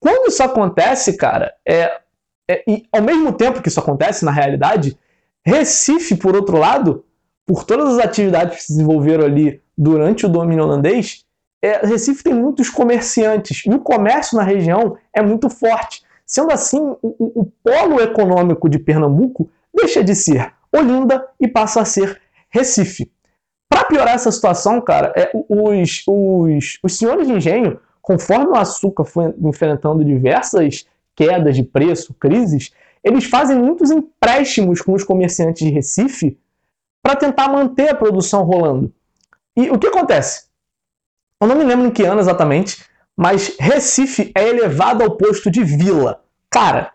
Quando 0.00 0.28
isso 0.28 0.42
acontece, 0.42 1.16
cara, 1.16 1.52
é, 1.66 2.00
é, 2.48 2.64
e 2.66 2.84
ao 2.90 3.02
mesmo 3.02 3.32
tempo 3.32 3.60
que 3.60 3.68
isso 3.68 3.80
acontece, 3.80 4.24
na 4.24 4.30
realidade, 4.30 4.98
Recife, 5.44 6.16
por 6.16 6.34
outro 6.34 6.56
lado, 6.56 7.04
por 7.46 7.64
todas 7.64 7.98
as 7.98 8.04
atividades 8.04 8.56
que 8.56 8.62
se 8.64 8.72
desenvolveram 8.72 9.24
ali 9.24 9.60
durante 9.76 10.26
o 10.26 10.28
domínio 10.28 10.64
holandês, 10.64 11.24
é, 11.62 11.86
Recife 11.86 12.22
tem 12.22 12.34
muitos 12.34 12.70
comerciantes 12.70 13.64
e 13.66 13.70
o 13.70 13.80
comércio 13.80 14.36
na 14.36 14.42
região 14.42 14.96
é 15.12 15.20
muito 15.20 15.50
forte. 15.50 16.02
Sendo 16.24 16.52
assim, 16.52 16.78
o, 17.02 17.40
o, 17.40 17.52
polo 17.64 18.00
econômico 18.00 18.68
de 18.68 18.78
Pernambuco 18.78 19.50
deixa 19.74 20.04
de 20.04 20.14
ser 20.14 20.52
Olinda 20.70 21.26
e 21.40 21.48
passa 21.48 21.80
a 21.80 21.84
ser 21.84 22.20
Recife. 22.50 23.10
Para 23.68 23.84
piorar 23.84 24.14
essa 24.14 24.30
situação, 24.30 24.80
cara, 24.80 25.12
é, 25.16 25.30
os, 25.34 26.02
os, 26.06 26.78
os 26.82 26.98
senhores 26.98 27.26
de 27.26 27.32
engenho, 27.32 27.80
conforme 28.02 28.46
o 28.46 28.56
açúcar 28.56 29.04
foi 29.04 29.34
enfrentando 29.42 30.04
diversas 30.04 30.86
quedas 31.18 31.56
de 31.56 31.64
preço, 31.64 32.14
crises, 32.14 32.70
eles 33.02 33.24
fazem 33.24 33.58
muitos 33.58 33.90
empréstimos 33.90 34.80
com 34.80 34.92
os 34.92 35.02
comerciantes 35.02 35.66
de 35.66 35.72
Recife 35.74 36.38
para 37.02 37.16
tentar 37.16 37.48
manter 37.48 37.88
a 37.88 37.94
produção 37.94 38.44
rolando. 38.44 38.94
E 39.56 39.68
o 39.68 39.78
que 39.80 39.88
acontece? 39.88 40.46
Eu 41.40 41.48
não 41.48 41.56
me 41.56 41.64
lembro 41.64 41.88
em 41.88 41.90
que 41.90 42.04
ano 42.04 42.20
exatamente, 42.20 42.84
mas 43.16 43.56
Recife 43.58 44.30
é 44.32 44.48
elevado 44.48 45.02
ao 45.02 45.16
posto 45.16 45.50
de 45.50 45.64
vila. 45.64 46.22
Cara, 46.48 46.92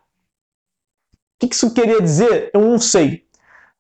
o 1.36 1.46
que 1.46 1.54
isso 1.54 1.74
queria 1.74 2.02
dizer? 2.02 2.50
Eu 2.54 2.62
não 2.62 2.80
sei. 2.80 3.26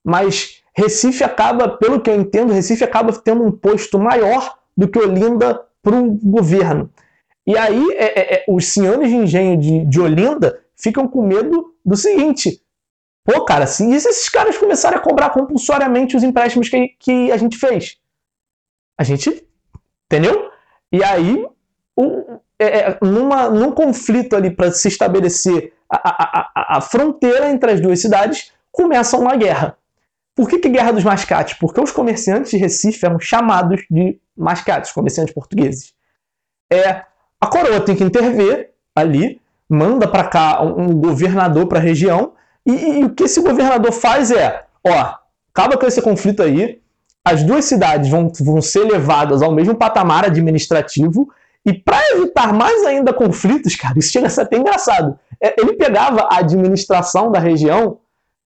Mas 0.03 0.61
Recife 0.75 1.23
acaba, 1.23 1.69
pelo 1.69 2.01
que 2.01 2.09
eu 2.09 2.19
entendo, 2.19 2.51
Recife 2.51 2.83
acaba 2.83 3.13
tendo 3.13 3.43
um 3.45 3.51
posto 3.51 3.97
maior 3.97 4.57
do 4.75 4.89
que 4.89 4.99
Olinda 4.99 5.61
para 5.81 5.95
o 5.95 6.11
governo. 6.11 6.89
E 7.45 7.57
aí 7.57 7.91
é, 7.91 8.19
é, 8.19 8.35
é, 8.35 8.45
os 8.47 8.67
senhores 8.67 9.09
de 9.09 9.15
engenho 9.15 9.57
de, 9.57 9.85
de 9.85 9.99
Olinda 9.99 10.61
ficam 10.75 11.07
com 11.07 11.21
medo 11.21 11.73
do 11.85 11.95
seguinte: 11.95 12.61
pô, 13.23 13.43
cara, 13.45 13.67
se, 13.67 13.83
se 13.99 14.09
esses 14.09 14.29
caras 14.29 14.57
começarem 14.57 14.97
a 14.97 15.01
cobrar 15.01 15.29
compulsoriamente 15.31 16.15
os 16.15 16.23
empréstimos 16.23 16.69
que, 16.69 16.89
que 16.99 17.31
a 17.31 17.37
gente 17.37 17.57
fez? 17.57 17.97
A 18.97 19.03
gente. 19.03 19.45
Entendeu? 20.05 20.51
E 20.91 21.03
aí, 21.03 21.45
um, 21.97 22.39
é, 22.59 22.91
é, 22.91 22.99
numa, 23.01 23.49
num 23.49 23.71
conflito 23.71 24.35
ali 24.35 24.51
para 24.51 24.71
se 24.71 24.87
estabelecer 24.87 25.73
a, 25.89 25.97
a, 25.97 26.51
a, 26.55 26.77
a 26.77 26.81
fronteira 26.81 27.49
entre 27.49 27.71
as 27.71 27.81
duas 27.81 27.99
cidades, 27.99 28.51
começa 28.71 29.17
uma 29.17 29.35
guerra. 29.35 29.77
Por 30.35 30.49
que, 30.49 30.57
que 30.57 30.69
Guerra 30.69 30.93
dos 30.93 31.03
Mascates? 31.03 31.55
Porque 31.55 31.79
os 31.79 31.91
comerciantes 31.91 32.51
de 32.51 32.57
Recife 32.57 33.05
eram 33.05 33.19
chamados 33.19 33.83
de 33.89 34.19
mascates, 34.35 34.91
comerciantes 34.91 35.33
portugueses. 35.33 35.93
É, 36.71 37.05
a 37.43 37.47
coroa 37.47 37.81
tem 37.81 37.93
que 37.93 38.03
intervir 38.03 38.69
ali, 38.95 39.41
manda 39.69 40.07
para 40.07 40.23
cá 40.23 40.61
um 40.61 40.95
governador 40.95 41.67
para 41.67 41.77
a 41.77 41.81
região, 41.81 42.31
e, 42.65 42.99
e, 42.99 43.03
o 43.03 43.09
que 43.09 43.23
esse 43.23 43.41
governador 43.41 43.91
faz 43.91 44.31
é, 44.31 44.63
ó, 44.87 45.15
acaba 45.53 45.77
com 45.77 45.85
esse 45.85 46.01
conflito 46.01 46.41
aí, 46.41 46.79
as 47.25 47.43
duas 47.43 47.65
cidades 47.65 48.09
vão, 48.09 48.31
vão 48.39 48.61
ser 48.61 48.85
levadas 48.85 49.41
ao 49.41 49.51
mesmo 49.51 49.75
patamar 49.75 50.23
administrativo, 50.25 51.27
e 51.65 51.73
para 51.73 51.97
evitar 52.11 52.53
mais 52.53 52.85
ainda 52.85 53.11
conflitos, 53.11 53.75
cara, 53.75 53.99
isso 53.99 54.11
chega 54.11 54.27
a 54.27 54.29
ser 54.29 54.41
até 54.41 54.57
engraçado. 54.57 55.19
É, 55.41 55.59
ele 55.59 55.73
pegava 55.73 56.21
a 56.21 56.37
administração 56.37 57.29
da 57.29 57.39
região 57.39 57.97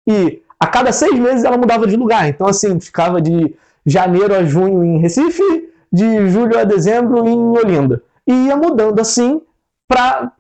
e 0.07 0.43
a 0.61 0.67
cada 0.67 0.93
seis 0.93 1.19
meses 1.19 1.45
ela 1.45 1.57
mudava 1.57 1.87
de 1.87 1.97
lugar. 1.97 2.29
Então, 2.29 2.47
assim, 2.47 2.79
ficava 2.79 3.23
de 3.23 3.55
janeiro 3.87 4.35
a 4.35 4.45
junho 4.45 4.85
em 4.85 4.99
Recife, 4.99 5.43
de 5.91 6.29
julho 6.29 6.59
a 6.59 6.65
dezembro 6.65 7.27
em 7.27 7.39
Olinda. 7.59 8.03
E 8.27 8.33
ia 8.33 8.57
mudando 8.57 9.01
assim 9.01 9.41
para 9.89 10.33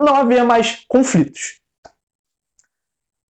não 0.00 0.14
haver 0.14 0.44
mais 0.44 0.84
conflitos. 0.88 1.60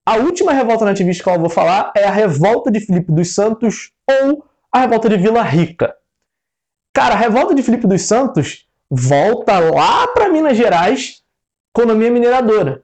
A 0.05 0.17
última 0.17 0.53
revolta 0.53 0.85
nativista 0.85 1.23
que 1.23 1.29
eu 1.29 1.39
vou 1.39 1.49
falar 1.49 1.91
é 1.95 2.05
a 2.05 2.11
revolta 2.11 2.69
de 2.69 2.79
Filipe 2.79 3.11
dos 3.11 3.33
Santos 3.33 3.91
ou 4.07 4.45
a 4.71 4.79
revolta 4.79 5.09
de 5.09 5.17
Vila 5.17 5.41
Rica. 5.41 5.95
Cara, 6.93 7.15
a 7.15 7.17
revolta 7.17 7.55
de 7.55 7.63
Filipe 7.63 7.87
dos 7.87 8.03
Santos 8.03 8.67
volta 8.89 9.57
lá 9.59 10.07
para 10.09 10.29
Minas 10.29 10.55
Gerais, 10.55 11.23
economia 11.75 12.11
mineradora. 12.11 12.83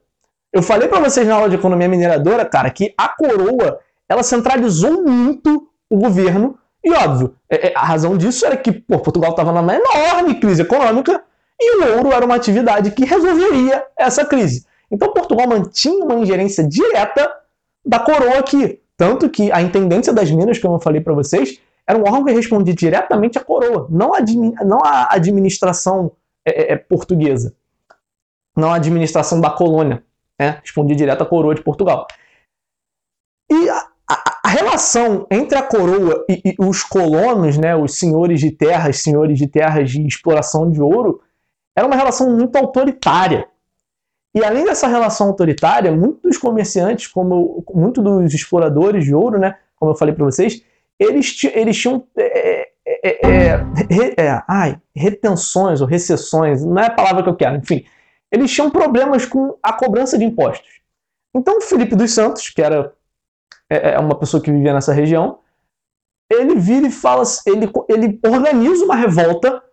Eu 0.51 0.63
falei 0.63 0.87
para 0.87 0.99
vocês 0.99 1.27
na 1.27 1.35
aula 1.35 1.49
de 1.49 1.55
economia 1.55 1.87
mineradora, 1.87 2.43
cara, 2.43 2.69
que 2.71 2.93
a 2.97 3.07
coroa 3.07 3.79
ela 4.09 4.23
centralizou 4.23 5.03
muito 5.03 5.69
o 5.89 5.97
governo 5.97 6.57
e 6.83 6.91
óbvio, 6.91 7.35
é, 7.49 7.69
é, 7.69 7.73
a 7.75 7.85
razão 7.85 8.17
disso 8.17 8.45
era 8.45 8.57
que 8.57 8.71
pô, 8.71 8.99
Portugal 8.99 9.31
estava 9.31 9.51
numa 9.51 9.75
enorme 9.75 10.39
crise 10.39 10.61
econômica 10.61 11.23
e 11.59 11.77
o 11.77 11.97
ouro 11.97 12.11
era 12.11 12.25
uma 12.25 12.35
atividade 12.35 12.91
que 12.91 13.05
resolveria 13.05 13.85
essa 13.97 14.25
crise. 14.25 14.65
Então 14.89 15.13
Portugal 15.13 15.47
mantinha 15.47 16.03
uma 16.03 16.15
ingerência 16.15 16.67
direta 16.67 17.31
da 17.85 17.99
coroa 17.99 18.39
aqui, 18.39 18.79
tanto 18.97 19.29
que 19.29 19.51
a 19.51 19.61
intendência 19.61 20.11
das 20.11 20.29
minas, 20.31 20.59
como 20.59 20.75
eu 20.75 20.79
falei 20.79 21.01
para 21.01 21.13
vocês, 21.13 21.59
era 21.87 21.97
um 21.97 22.03
órgão 22.03 22.25
que 22.25 22.31
respondia 22.31 22.73
diretamente 22.73 23.37
à 23.37 23.43
coroa, 23.43 23.87
não 23.89 24.13
a, 24.13 24.19
não 24.65 24.79
a 24.83 25.13
administração 25.13 26.11
é, 26.45 26.73
é, 26.73 26.77
portuguesa, 26.77 27.53
não 28.55 28.71
a 28.71 28.75
administração 28.75 29.39
da 29.39 29.49
colônia 29.49 30.03
né? 30.41 30.59
respondia 30.63 30.95
direto 30.95 31.21
à 31.21 31.25
coroa 31.25 31.53
de 31.53 31.61
Portugal. 31.61 32.07
E 33.51 33.69
relação 34.51 35.25
entre 35.31 35.57
a 35.57 35.63
coroa 35.63 36.25
e, 36.29 36.41
e, 36.45 36.55
os 36.59 36.83
colonos, 36.83 37.57
né, 37.57 37.75
os 37.75 37.97
senhores 37.97 38.39
de 38.39 38.51
terras, 38.51 39.01
senhores 39.01 39.37
de 39.37 39.47
terras 39.47 39.89
de 39.89 40.05
exploração 40.05 40.69
de 40.69 40.81
ouro, 40.81 41.21
era 41.75 41.87
uma 41.87 41.95
relação 41.95 42.29
muito 42.29 42.55
autoritária. 42.57 43.47
E 44.35 44.43
além 44.43 44.65
dessa 44.65 44.87
relação 44.87 45.27
autoritária, 45.27 45.91
muitos 45.91 46.37
comerciantes, 46.37 47.07
como 47.07 47.63
muitos 47.73 48.03
dos 48.03 48.33
exploradores 48.33 49.03
de 49.03 49.13
ouro, 49.13 49.39
né, 49.39 49.57
como 49.75 49.91
eu 49.91 49.95
falei 49.95 50.13
para 50.13 50.25
vocês, 50.25 50.61
eles, 50.99 51.43
eles 51.55 51.77
tinham 51.77 52.05
é, 52.17 52.69
é, 52.85 53.09
é, 53.09 54.25
é, 54.25 54.43
ai, 54.47 54.79
retenções 54.95 55.81
ou 55.81 55.87
recessões, 55.87 56.63
não 56.63 56.81
é 56.81 56.87
a 56.87 56.91
palavra 56.93 57.23
que 57.23 57.29
eu 57.29 57.35
quero, 57.35 57.57
enfim, 57.57 57.85
eles 58.31 58.51
tinham 58.51 58.69
problemas 58.69 59.25
com 59.25 59.57
a 59.61 59.73
cobrança 59.73 60.17
de 60.17 60.25
impostos. 60.25 60.81
Então, 61.35 61.61
Felipe 61.61 61.95
dos 61.95 62.13
Santos, 62.13 62.49
que 62.49 62.61
era 62.61 62.93
é, 63.71 63.93
é, 63.93 63.99
uma 63.99 64.15
pessoa 64.15 64.43
que 64.43 64.51
vivia 64.51 64.73
nessa 64.73 64.91
região, 64.91 65.39
ele 66.29 66.55
vira 66.55 66.87
e 66.87 66.91
fala, 66.91 67.23
ele, 67.45 67.71
ele 67.87 68.19
organiza 68.25 68.83
uma 68.83 68.95
revolta 68.95 69.63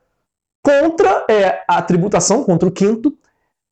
contra 0.62 1.26
é, 1.28 1.64
a 1.66 1.82
tributação, 1.82 2.44
contra 2.44 2.68
o 2.68 2.72
quinto, 2.72 3.16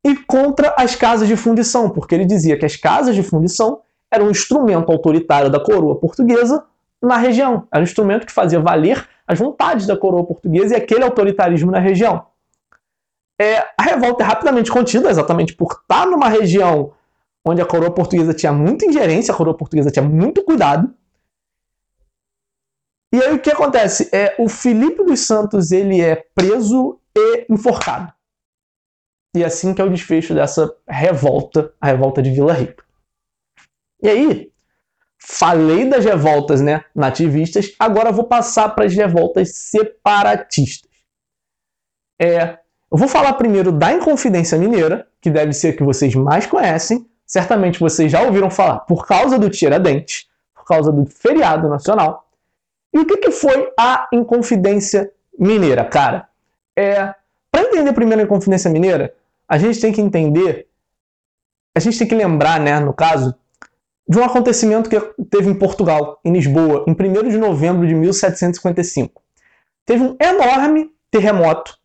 e 0.04 0.16
contra 0.16 0.75
as 0.78 0.95
casas 0.95 1.26
de 1.26 1.37
fundição, 1.37 1.90
porque 1.90 2.14
ele 2.14 2.25
dizia 2.25 2.56
que 2.56 2.64
as 2.64 2.76
casas 2.76 3.14
de 3.14 3.23
fundição 3.23 3.80
eram 4.12 4.26
um 4.26 4.30
instrumento 4.30 4.90
autoritário 4.90 5.50
da 5.50 5.59
coroa 5.59 5.97
portuguesa 5.97 6.64
na 7.02 7.16
região. 7.16 7.66
Era 7.73 7.80
um 7.80 7.85
instrumento 7.85 8.26
que 8.26 8.33
fazia 8.33 8.61
valer 8.61 9.09
as 9.26 9.38
vontades 9.38 9.87
da 9.87 9.97
coroa 9.97 10.25
portuguesa 10.25 10.75
e 10.75 10.76
aquele 10.76 11.02
autoritarismo 11.02 11.73
na 11.73 11.80
região. 11.80 12.26
É, 13.40 13.59
a 13.76 13.83
revolta 13.83 14.23
é 14.23 14.26
rapidamente 14.26 14.71
contida, 14.71 15.11
exatamente 15.11 15.54
por 15.54 15.73
estar 15.73 16.06
numa 16.06 16.28
região 16.28 16.92
onde 17.47 17.62
a 17.62 17.67
coroa 17.67 17.95
portuguesa 17.95 18.35
tinha 18.35 18.53
muita 18.53 18.85
ingerência, 18.85 19.33
a 19.33 19.37
coroa 19.37 19.57
portuguesa 19.57 19.91
tinha 19.91 20.05
muito 20.05 20.43
cuidado. 20.43 20.93
E 23.15 23.23
aí 23.23 23.33
o 23.33 23.41
que 23.41 23.50
acontece? 23.50 24.11
É, 24.12 24.35
o 24.37 24.49
Filipe 24.49 25.05
dos 25.05 25.21
Santos 25.21 25.71
ele 25.71 26.00
é 26.00 26.17
preso 26.35 27.00
e 27.17 27.47
enforcado. 27.49 28.12
E 29.35 29.45
assim 29.45 29.73
que 29.73 29.81
é 29.81 29.85
o 29.85 29.91
desfecho 29.91 30.35
dessa 30.35 30.75
revolta, 30.88 31.73
a 31.81 31.87
revolta 31.87 32.21
de 32.21 32.31
Vila 32.31 32.53
Rica. 32.53 32.85
E 34.03 34.09
aí, 34.09 34.53
falei 35.17 35.88
das 35.88 36.05
revoltas 36.05 36.61
né, 36.61 36.85
nativistas, 36.95 37.73
agora 37.79 38.11
vou 38.11 38.25
passar 38.25 38.71
para 38.71 38.87
as 38.87 38.95
revoltas 38.95 39.55
separatistas. 39.55 40.91
É, 42.21 42.59
eu 42.91 42.99
vou 42.99 43.09
falar 43.09 43.35
primeiro 43.35 43.71
da 43.71 43.93
Inconfidência 43.93 44.59
Mineira, 44.59 45.07
que 45.21 45.31
deve 45.31 45.53
ser 45.53 45.69
a 45.69 45.76
que 45.76 45.85
vocês 45.85 46.15
mais 46.15 46.47
conhecem. 46.47 47.09
Certamente 47.26 47.80
vocês 47.80 48.12
já 48.12 48.23
ouviram 48.23 48.50
falar 48.50 48.80
por 48.80 49.04
causa 49.06 49.38
do 49.38 49.50
Tiradentes, 49.50 50.28
por 50.54 50.64
causa 50.64 50.92
do 50.92 51.04
feriado 51.04 51.68
nacional. 51.68 52.28
E 52.95 52.99
o 52.99 53.04
que, 53.04 53.16
que 53.16 53.30
foi 53.30 53.73
a 53.78 54.09
Inconfidência 54.12 55.11
Mineira, 55.38 55.85
cara? 55.85 56.28
É, 56.76 57.12
para 57.50 57.62
entender 57.62 57.92
primeiro 57.92 58.23
a 58.23 58.25
Inconfidência 58.25 58.71
Mineira, 58.71 59.12
a 59.49 59.59
gente 59.59 59.80
tem 59.80 59.92
que 59.92 60.00
entender, 60.00 60.68
a 61.75 61.80
gente 61.80 61.99
tem 61.99 62.06
que 62.06 62.14
lembrar, 62.14 62.61
né, 62.61 62.78
no 62.78 62.95
caso, 62.95 63.35
de 64.09 64.18
um 64.18 64.25
acontecimento 64.25 64.88
que 64.88 65.00
teve 65.25 65.50
em 65.50 65.59
Portugal, 65.59 66.21
em 66.25 66.33
Lisboa, 66.33 66.85
em 66.87 66.92
1 66.92 67.28
de 67.28 67.38
novembro 67.38 67.87
de 67.87 67.95
1755. 67.95 69.21
Teve 69.85 70.04
um 70.04 70.16
enorme 70.21 70.90
terremoto. 71.11 71.76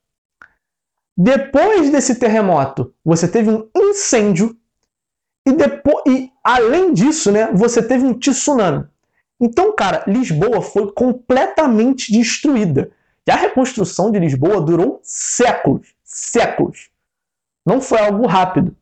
Depois 1.17 1.89
desse 1.89 2.15
terremoto, 2.15 2.93
você 3.03 3.27
teve 3.27 3.50
um 3.50 3.69
incêndio 3.75 4.55
e 5.45 5.51
depois 5.51 6.03
e 6.07 6.31
além 6.43 6.93
disso, 6.93 7.31
né, 7.31 7.51
você 7.53 7.81
teve 7.81 8.05
um 8.05 8.13
tsunami. 8.13 8.88
Então, 9.39 9.75
cara, 9.75 10.03
Lisboa 10.07 10.62
foi 10.62 10.91
completamente 10.91 12.12
destruída. 12.12 12.91
E 13.25 13.31
a 13.31 13.36
reconstrução 13.36 14.12
de 14.12 14.19
Lisboa 14.19 14.62
durou 14.62 15.00
séculos, 15.03 15.93
séculos. 16.03 16.89
Não 17.65 17.81
foi 17.81 18.00
algo 18.00 18.27
rápido. 18.27 18.75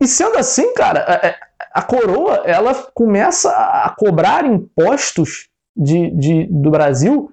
E 0.00 0.06
sendo 0.06 0.38
assim, 0.38 0.72
cara, 0.74 1.04
a, 1.06 1.14
é, 1.14 1.30
é, 1.30 1.38
a 1.72 1.82
coroa 1.82 2.42
ela 2.44 2.74
começa 2.94 3.50
a 3.50 3.94
cobrar 3.98 4.44
impostos 4.44 5.48
de, 5.76 6.10
de 6.10 6.46
do 6.46 6.70
Brasil 6.70 7.32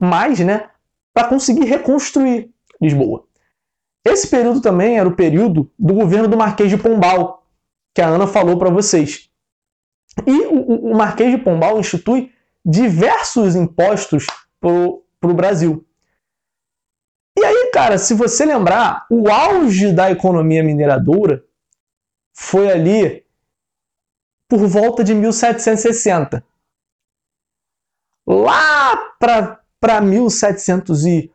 mais, 0.00 0.40
né, 0.40 0.68
para 1.14 1.28
conseguir 1.28 1.64
reconstruir 1.64 2.50
Lisboa. 2.80 3.24
Esse 4.04 4.28
período 4.28 4.60
também 4.60 4.98
era 4.98 5.08
o 5.08 5.14
período 5.14 5.70
do 5.78 5.94
governo 5.94 6.26
do 6.26 6.36
Marquês 6.36 6.68
de 6.68 6.76
Pombal, 6.76 7.41
que 7.94 8.00
a 8.00 8.08
Ana 8.08 8.26
falou 8.26 8.58
para 8.58 8.70
vocês. 8.70 9.30
E 10.26 10.46
o, 10.46 10.94
Marquês 10.94 11.30
de 11.30 11.38
Pombal 11.38 11.78
institui 11.78 12.32
diversos 12.64 13.56
impostos 13.56 14.26
para 14.60 14.70
o 14.70 15.34
Brasil. 15.34 15.86
E 17.38 17.44
aí, 17.44 17.70
cara, 17.72 17.98
se 17.98 18.14
você 18.14 18.44
lembrar, 18.44 19.06
o 19.10 19.30
auge 19.30 19.92
da 19.92 20.10
economia 20.10 20.62
mineradora 20.62 21.44
foi 22.34 22.70
ali 22.70 23.24
por 24.48 24.66
volta 24.66 25.02
de 25.02 25.14
1760. 25.14 26.44
Lá 28.26 28.96
para 29.18 30.00
1780, 30.00 31.32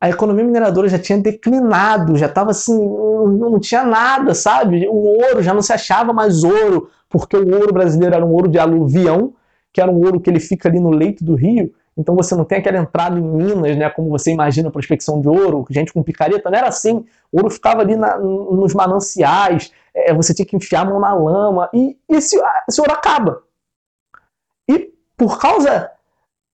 a 0.00 0.08
economia 0.08 0.44
mineradora 0.44 0.88
já 0.88 0.98
tinha 0.98 1.18
declinado, 1.18 2.16
já 2.16 2.26
estava 2.26 2.50
assim, 2.50 2.78
não 2.78 3.58
tinha 3.60 3.84
nada, 3.84 4.34
sabe? 4.34 4.86
O 4.88 5.22
ouro 5.22 5.42
já 5.42 5.52
não 5.52 5.62
se 5.62 5.72
achava 5.72 6.12
mais 6.12 6.42
ouro, 6.42 6.90
porque 7.08 7.36
o 7.36 7.54
ouro 7.54 7.72
brasileiro 7.72 8.14
era 8.14 8.24
um 8.24 8.32
ouro 8.32 8.48
de 8.48 8.58
aluvião, 8.58 9.34
que 9.72 9.80
era 9.80 9.90
um 9.90 9.96
ouro 9.96 10.20
que 10.20 10.30
ele 10.30 10.40
fica 10.40 10.68
ali 10.68 10.80
no 10.80 10.90
leito 10.90 11.24
do 11.24 11.34
rio, 11.34 11.72
então 11.96 12.16
você 12.16 12.34
não 12.34 12.44
tem 12.44 12.58
aquela 12.58 12.78
entrada 12.78 13.18
em 13.18 13.22
minas, 13.22 13.76
né, 13.76 13.88
como 13.90 14.08
você 14.08 14.32
imagina 14.32 14.70
prospecção 14.70 15.20
de 15.20 15.28
ouro, 15.28 15.64
gente 15.70 15.92
com 15.92 16.02
picareta, 16.02 16.50
não 16.50 16.58
era 16.58 16.68
assim. 16.68 17.04
O 17.30 17.38
ouro 17.38 17.50
ficava 17.50 17.82
ali 17.82 17.94
na, 17.94 18.18
nos 18.18 18.74
mananciais, 18.74 19.70
é, 19.94 20.12
você 20.12 20.34
tinha 20.34 20.46
que 20.46 20.56
enfiar 20.56 20.80
a 20.80 20.84
mão 20.86 20.98
na 20.98 21.14
lama, 21.14 21.68
e 21.72 21.96
esse, 22.08 22.36
esse 22.68 22.80
ouro 22.80 22.92
acaba. 22.92 23.42
E 24.68 24.92
por 25.16 25.38
causa. 25.38 25.90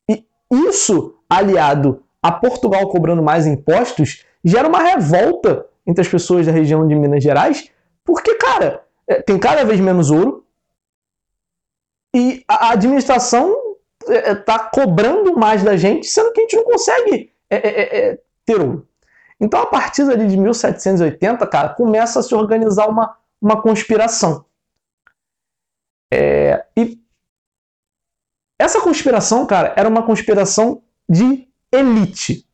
E 0.08 0.24
isso, 0.50 1.14
aliado 1.28 2.02
a 2.22 2.30
Portugal 2.32 2.88
cobrando 2.88 3.22
mais 3.22 3.46
impostos, 3.46 4.24
gera 4.44 4.68
uma 4.68 4.82
revolta 4.82 5.66
entre 5.86 6.02
as 6.02 6.08
pessoas 6.08 6.46
da 6.46 6.52
região 6.52 6.86
de 6.86 6.94
Minas 6.94 7.22
Gerais, 7.22 7.70
porque, 8.04 8.34
cara, 8.34 8.84
é, 9.06 9.20
tem 9.22 9.38
cada 9.38 9.64
vez 9.64 9.80
menos 9.80 10.10
ouro, 10.10 10.44
e 12.14 12.44
a 12.48 12.72
administração 12.72 13.54
está 14.08 14.54
é, 14.54 14.76
cobrando 14.76 15.36
mais 15.36 15.62
da 15.62 15.76
gente, 15.76 16.06
sendo 16.06 16.32
que 16.32 16.40
a 16.40 16.42
gente 16.42 16.56
não 16.56 16.64
consegue 16.64 17.32
é, 17.48 17.56
é, 17.56 17.68
é, 17.68 18.10
é 18.10 18.18
ter 18.44 18.60
ouro. 18.60 18.86
Então, 19.40 19.60
a 19.60 19.66
partir 19.66 20.02
ali 20.02 20.26
de 20.26 20.36
1780, 20.36 21.46
cara, 21.46 21.70
começa 21.70 22.20
a 22.20 22.22
se 22.22 22.34
organizar 22.34 22.88
uma, 22.88 23.16
uma 23.40 23.62
conspiração. 23.62 24.44
É, 26.12 26.66
e 26.76 27.00
essa 28.58 28.80
conspiração, 28.80 29.46
cara, 29.46 29.72
era 29.76 29.88
uma 29.88 30.02
conspiração 30.02 30.82
de 31.08 31.49
elite. 31.72 32.46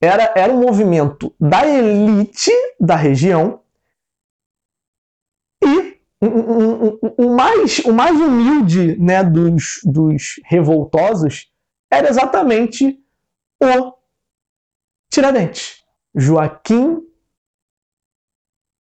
Era, 0.00 0.32
era 0.36 0.52
um 0.52 0.60
movimento 0.60 1.34
da 1.40 1.66
elite 1.66 2.52
da 2.78 2.96
região 2.96 3.62
e 5.64 5.96
o, 6.20 7.34
mais, 7.34 7.78
o 7.80 7.92
mais 7.92 8.18
humilde 8.18 8.96
né, 8.98 9.22
dos, 9.22 9.80
dos 9.84 10.40
revoltosos 10.44 11.50
era 11.90 12.08
exatamente 12.08 12.98
o 13.62 13.94
Tiradentes. 15.10 15.82
Joaquim 16.14 17.02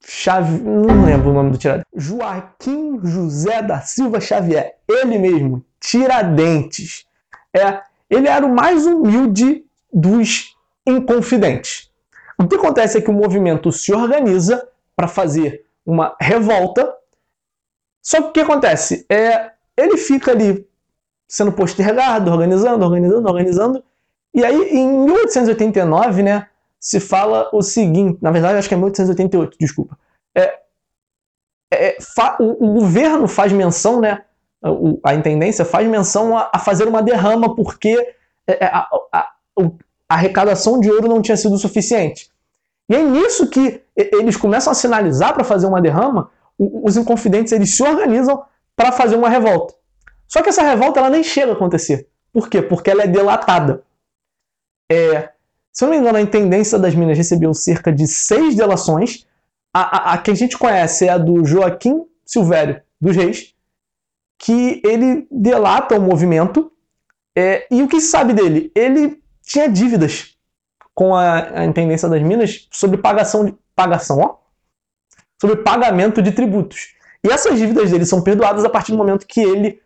Xavier. 0.04 0.62
Não 0.62 1.04
lembro 1.04 1.30
o 1.30 1.34
nome 1.34 1.50
do 1.50 1.58
Tiradentes. 1.58 1.90
Joaquim 1.94 3.00
José 3.04 3.62
da 3.62 3.80
Silva 3.80 4.20
Xavier. 4.20 4.78
Ele 4.88 5.18
mesmo, 5.18 5.64
Tiradentes. 5.80 7.06
É, 7.54 7.82
ele 8.08 8.28
era 8.28 8.44
o 8.44 8.54
mais 8.54 8.86
humilde 8.86 9.64
dos 9.94 10.56
inconfidentes. 10.86 11.90
O 12.38 12.48
que 12.48 12.56
acontece 12.56 12.98
é 12.98 13.00
que 13.00 13.10
o 13.10 13.14
movimento 13.14 13.70
se 13.70 13.94
organiza 13.94 14.68
para 14.96 15.08
fazer 15.08 15.64
uma 15.86 16.16
revolta 16.20 16.92
só 18.04 18.20
que 18.20 18.28
o 18.28 18.32
que 18.32 18.40
acontece? 18.40 19.06
É, 19.10 19.52
ele 19.74 19.96
fica 19.96 20.30
ali 20.32 20.68
sendo 21.26 21.50
postergado, 21.50 22.30
organizando, 22.30 22.84
organizando, 22.84 23.26
organizando. 23.26 23.84
E 24.34 24.44
aí, 24.44 24.54
em 24.76 24.86
1889, 25.06 26.22
né, 26.22 26.46
se 26.78 27.00
fala 27.00 27.48
o 27.50 27.62
seguinte: 27.62 28.18
na 28.20 28.30
verdade, 28.30 28.58
acho 28.58 28.68
que 28.68 28.74
é 28.74 28.76
1888, 28.76 29.56
desculpa. 29.58 29.98
É, 30.36 30.60
é, 31.72 31.96
fa, 32.00 32.36
o, 32.38 32.66
o, 32.66 32.74
governo 32.74 33.26
faz 33.26 33.50
menção, 33.52 34.00
né, 34.02 34.22
a, 35.02 35.14
intendência 35.14 35.64
faz 35.64 35.88
menção 35.88 36.36
a, 36.36 36.58
fazer 36.58 36.86
uma 36.86 37.02
derrama 37.02 37.56
porque 37.56 37.96
é, 38.46 38.64
é, 38.64 38.66
a, 38.66 39.30
a 39.58 40.14
arrecadação 40.14 40.80
de 40.80 40.90
ouro 40.90 41.08
não 41.08 41.22
tinha 41.22 41.36
sido 41.36 41.56
suficiente. 41.58 42.30
E 42.88 42.94
é 42.94 43.02
nisso 43.02 43.48
que 43.48 43.82
eles 43.96 44.36
começam 44.36 44.70
a 44.70 44.74
sinalizar 44.74 45.32
para 45.34 45.44
fazer 45.44 45.66
uma 45.66 45.80
derrama, 45.80 46.30
os 46.58 46.96
inconfidentes 46.96 47.52
eles 47.52 47.74
se 47.74 47.82
organizam 47.82 48.44
para 48.76 48.92
fazer 48.92 49.16
uma 49.16 49.28
revolta. 49.28 49.74
Só 50.26 50.42
que 50.42 50.48
essa 50.48 50.62
revolta 50.62 51.00
ela 51.00 51.10
nem 51.10 51.22
chega 51.22 51.52
a 51.52 51.54
acontecer. 51.54 52.08
Por 52.32 52.48
quê? 52.48 52.60
Porque 52.60 52.90
ela 52.90 53.02
é 53.02 53.06
delatada. 53.06 53.82
É, 54.90 55.30
se 55.72 55.84
eu 55.84 55.88
não 55.88 55.94
me 55.94 56.00
engano, 56.00 56.18
a 56.18 56.20
intendência 56.20 56.78
das 56.78 56.94
Minas 56.94 57.16
recebeu 57.16 57.54
cerca 57.54 57.92
de 57.92 58.06
seis 58.06 58.54
delações, 58.54 59.26
a, 59.72 59.80
a, 59.80 60.14
a 60.14 60.18
que 60.18 60.30
a 60.30 60.34
gente 60.34 60.58
conhece 60.58 61.06
é 61.06 61.10
a 61.10 61.18
do 61.18 61.44
Joaquim 61.44 62.04
Silvério 62.24 62.80
dos 63.00 63.16
Reis, 63.16 63.54
que 64.38 64.80
ele 64.84 65.26
delata 65.30 65.96
o 65.96 66.00
movimento. 66.00 66.70
É, 67.36 67.66
e 67.70 67.82
o 67.82 67.88
que 67.88 68.00
se 68.00 68.08
sabe 68.08 68.32
dele? 68.32 68.70
Ele 68.74 69.20
tinha 69.44 69.68
dívidas 69.68 70.36
com 70.94 71.14
a, 71.14 71.60
a 71.60 71.64
Intendência 71.64 72.08
das 72.08 72.22
Minas 72.22 72.68
sobre 72.70 72.98
pagação, 72.98 73.44
de, 73.44 73.54
pagação 73.74 74.20
ó, 74.20 74.36
sobre 75.40 75.56
pagamento 75.56 76.22
de 76.22 76.32
tributos. 76.32 76.94
E 77.22 77.28
essas 77.30 77.58
dívidas 77.58 77.90
dele 77.90 78.06
são 78.06 78.22
perdoadas 78.22 78.64
a 78.64 78.70
partir 78.70 78.92
do 78.92 78.98
momento 78.98 79.26
que 79.26 79.40
ele 79.40 79.82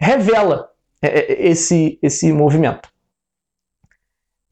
revela 0.00 0.70
é, 1.00 1.08
é, 1.08 1.48
esse, 1.48 1.98
esse 2.02 2.32
movimento. 2.32 2.88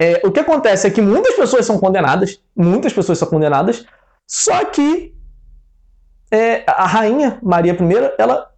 É, 0.00 0.22
o 0.24 0.32
que 0.32 0.40
acontece 0.40 0.86
é 0.86 0.90
que 0.90 1.02
muitas 1.02 1.34
pessoas 1.34 1.66
são 1.66 1.78
condenadas, 1.78 2.40
muitas 2.56 2.92
pessoas 2.92 3.18
são 3.18 3.28
condenadas, 3.28 3.84
só 4.26 4.64
que 4.64 5.14
é, 6.30 6.64
a 6.66 6.86
rainha 6.86 7.38
Maria 7.42 7.74
I 7.74 7.76
ela, 8.16 8.50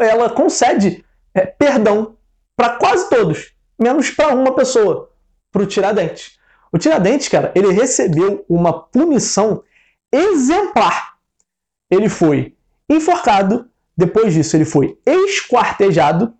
ela 0.00 0.30
concede 0.30 1.04
é, 1.34 1.46
perdão 1.46 2.16
para 2.56 2.70
quase 2.78 3.08
todos, 3.08 3.54
menos 3.78 4.10
para 4.10 4.34
uma 4.34 4.54
pessoa, 4.54 5.11
para 5.52 5.62
o 5.62 5.66
Tiradentes. 5.66 6.38
O 6.72 6.78
Tiradentes, 6.78 7.28
cara, 7.28 7.52
ele 7.54 7.70
recebeu 7.70 8.44
uma 8.48 8.72
punição 8.72 9.62
exemplar. 10.10 11.12
Ele 11.90 12.08
foi 12.08 12.56
enforcado, 12.88 13.68
depois 13.96 14.32
disso 14.32 14.56
ele 14.56 14.64
foi 14.64 14.98
esquartejado 15.06 16.34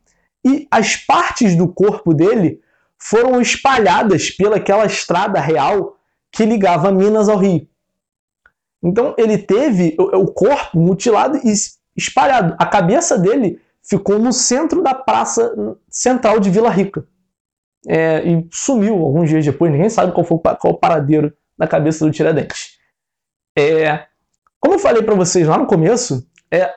e 0.45 0.67
as 0.71 0.97
partes 0.97 1.55
do 1.55 1.69
corpo 1.69 2.15
dele 2.15 2.61
foram 2.99 3.41
espalhadas 3.41 4.31
pelaquela 4.31 4.87
estrada 4.87 5.39
real 5.39 5.97
que 6.31 6.47
ligava 6.47 6.91
Minas 6.91 7.29
ao 7.29 7.37
Rio. 7.37 7.69
Então 8.83 9.15
ele 9.19 9.39
teve 9.39 9.95
o 9.99 10.27
corpo 10.27 10.79
mutilado 10.79 11.39
e 11.45 11.53
espalhado. 11.97 12.57
A 12.59 12.67
cabeça 12.67 13.19
dele 13.19 13.61
ficou 13.83 14.19
no 14.19 14.33
centro 14.33 14.83
da 14.83 14.95
praça 14.95 15.55
central 15.89 16.41
de 16.41 16.51
Vila 16.51 16.71
Rica. 16.71 17.07
É, 17.87 18.23
e 18.27 18.49
sumiu 18.53 18.95
alguns 18.95 19.29
dias 19.29 19.45
depois, 19.45 19.73
ninguém 19.73 19.91
sabe 19.91 20.13
qual 20.13 20.25
foi 20.25 20.39
qual 20.39 20.75
o 20.75 20.79
paradeiro 20.79 21.33
da 21.59 21.67
cabeça 21.67 22.05
do 22.05 22.13
Tiradentes. 22.13 22.79
É, 23.59 24.07
como 24.61 24.75
eu 24.75 24.79
falei 24.79 25.03
para 25.03 25.15
vocês 25.15 25.47
lá 25.47 25.59
no 25.59 25.67
começo, 25.67 26.27
é, 26.51 26.75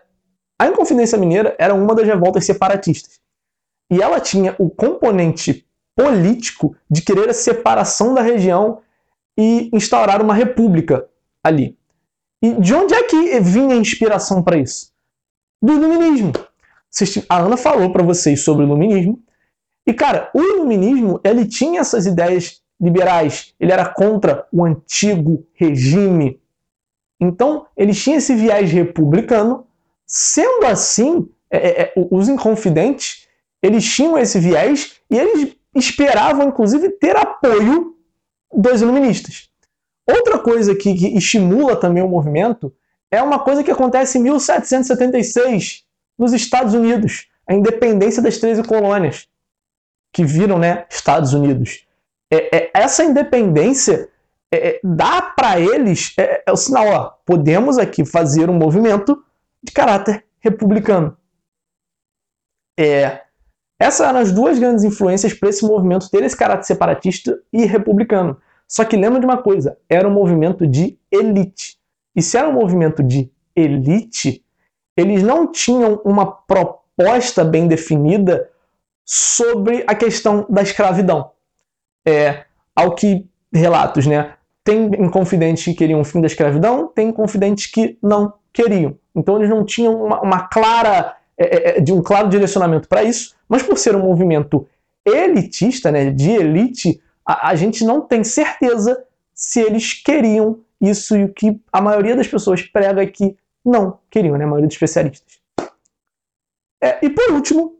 a 0.60 0.68
Inconfidência 0.68 1.18
Mineira 1.18 1.56
era 1.60 1.74
uma 1.74 1.94
das 1.94 2.08
revoltas 2.08 2.46
separatistas. 2.46 3.20
E 3.92 4.02
ela 4.02 4.20
tinha 4.20 4.56
o 4.58 4.70
componente 4.70 5.68
político 5.96 6.76
de 6.90 7.02
querer 7.02 7.30
a 7.30 7.34
separação 7.34 8.14
da 8.14 8.22
região 8.22 8.82
e 9.38 9.70
instaurar 9.74 10.22
uma 10.22 10.34
república 10.34 11.08
ali. 11.44 11.78
E 12.42 12.54
de 12.54 12.74
onde 12.74 12.94
é 12.94 13.04
que 13.04 13.40
vinha 13.40 13.76
a 13.76 13.78
inspiração 13.78 14.42
para 14.42 14.58
isso? 14.58 14.92
Do 15.62 15.74
iluminismo. 15.74 16.34
A 17.30 17.40
Ana 17.40 17.58
falou 17.58 17.92
para 17.92 18.04
vocês 18.04 18.42
sobre 18.42 18.64
o 18.64 18.68
iluminismo. 18.68 19.22
E 19.86 19.94
cara, 19.94 20.30
o 20.34 20.42
iluminismo, 20.42 21.20
ele 21.24 21.46
tinha 21.46 21.82
essas 21.82 22.06
ideias 22.06 22.62
liberais, 22.80 23.54
ele 23.60 23.72
era 23.72 23.86
contra 23.86 24.48
o 24.52 24.66
antigo 24.66 25.46
regime. 25.54 26.42
Então, 27.20 27.68
ele 27.78 27.94
tinha 27.94 28.18
esse 28.18 28.36
viés 28.36 28.72
republicano. 28.72 29.66
Sendo 30.08 30.66
assim, 30.66 31.30
é, 31.50 31.58
é, 31.58 31.82
é 31.82 31.94
os 31.96 32.30
inconfidentes, 32.30 33.28
eles 33.62 33.84
tinham 33.84 34.18
esse 34.18 34.40
viés 34.40 35.00
e 35.10 35.18
eles 35.18 35.56
esperavam, 35.74 36.48
inclusive, 36.48 36.90
ter 36.92 37.16
apoio 37.16 37.96
dos 38.54 38.82
iluministas. 38.82 39.50
Outra 40.08 40.38
coisa 40.38 40.76
que, 40.76 40.94
que 40.94 41.18
estimula 41.18 41.76
também 41.76 42.04
o 42.04 42.08
movimento 42.08 42.72
é 43.10 43.22
uma 43.22 43.40
coisa 43.40 43.64
que 43.64 43.72
acontece 43.72 44.18
em 44.18 44.22
1776, 44.22 45.84
nos 46.18 46.34
Estados 46.34 46.74
Unidos, 46.74 47.28
a 47.48 47.54
independência 47.54 48.22
das 48.22 48.38
13 48.38 48.64
colônias, 48.64 49.28
que 50.16 50.24
viram 50.24 50.58
né, 50.58 50.86
Estados 50.90 51.34
Unidos. 51.34 51.86
É, 52.32 52.58
é 52.58 52.72
essa 52.74 53.04
independência 53.04 54.08
é, 54.50 54.70
é 54.70 54.80
dá 54.82 55.22
para 55.22 55.60
eles 55.60 56.14
é, 56.18 56.42
é, 56.48 56.52
o 56.54 56.56
sinal, 56.56 56.88
ó, 56.88 57.12
podemos 57.26 57.78
aqui 57.78 58.06
fazer 58.06 58.50
um 58.50 58.54
movimento 58.54 59.22
de 59.62 59.74
caráter 59.74 60.24
republicano. 60.40 61.18
É, 62.80 63.24
essas 63.78 64.08
eram 64.08 64.20
as 64.20 64.32
duas 64.32 64.58
grandes 64.58 64.86
influências 64.86 65.34
para 65.34 65.50
esse 65.50 65.66
movimento 65.66 66.10
ter 66.10 66.24
esse 66.24 66.38
caráter 66.38 66.64
separatista 66.64 67.38
e 67.52 67.66
republicano. 67.66 68.38
Só 68.70 68.86
que 68.86 68.96
lembra 68.96 69.20
de 69.20 69.26
uma 69.26 69.44
coisa: 69.44 69.78
era 69.90 70.08
um 70.08 70.14
movimento 70.14 70.66
de 70.66 70.98
elite. 71.12 71.78
E 72.16 72.22
se 72.22 72.38
era 72.38 72.48
um 72.48 72.54
movimento 72.54 73.04
de 73.04 73.30
elite, 73.54 74.46
eles 74.96 75.22
não 75.22 75.52
tinham 75.52 76.02
uma 76.06 76.26
proposta 76.26 77.44
bem 77.44 77.68
definida 77.68 78.50
sobre 79.06 79.84
a 79.88 79.94
questão 79.94 80.46
da 80.50 80.62
escravidão. 80.62 81.32
É, 82.06 82.46
ao 82.76 82.94
que 82.94 83.26
relatos, 83.54 84.06
né? 84.06 84.34
Tem 84.64 84.86
inconfidentes 85.00 85.64
que 85.64 85.74
queriam 85.74 86.02
o 86.02 86.04
fim 86.04 86.20
da 86.20 86.28
escravidão, 86.28 86.88
tem 86.88 87.10
inconfidentes 87.10 87.68
que 87.68 87.98
não 88.02 88.34
queriam. 88.52 88.98
Então 89.16 89.38
eles 89.38 89.50
não 89.50 89.64
tinham 89.64 90.04
uma, 90.04 90.22
uma 90.22 90.48
clara, 90.48 91.16
é, 91.38 91.46
é, 91.46 91.78
é 91.78 91.82
de 91.82 91.94
um 91.94 92.02
claro 92.02 92.28
direcionamento 92.28 92.88
para 92.88 93.04
isso, 93.04 93.36
mas 93.48 93.64
por 93.64 93.78
ser 93.78 93.96
um 93.96 94.04
movimento 94.04 94.68
elitista, 95.06 95.92
né, 95.92 96.10
de 96.10 96.32
elite, 96.32 97.00
a, 97.26 97.50
a 97.50 97.56
gente 97.56 97.86
não 97.86 98.02
tem 98.02 98.24
certeza 98.24 99.06
se 99.34 99.60
eles 99.62 99.94
queriam 99.94 100.60
isso 100.82 101.16
e 101.16 101.24
o 101.24 101.34
que 101.34 101.60
a 101.72 101.82
maioria 101.82 102.16
das 102.16 102.28
pessoas 102.28 102.62
prega 102.62 103.04
é 103.04 103.08
que 103.08 103.38
não 103.64 104.00
queriam, 104.10 104.38
né? 104.38 104.44
A 104.44 104.48
maioria 104.48 104.68
dos 104.68 104.76
especialistas. 104.76 105.40
É, 106.82 107.04
e 107.04 107.10
por 107.10 107.32
último, 107.32 107.75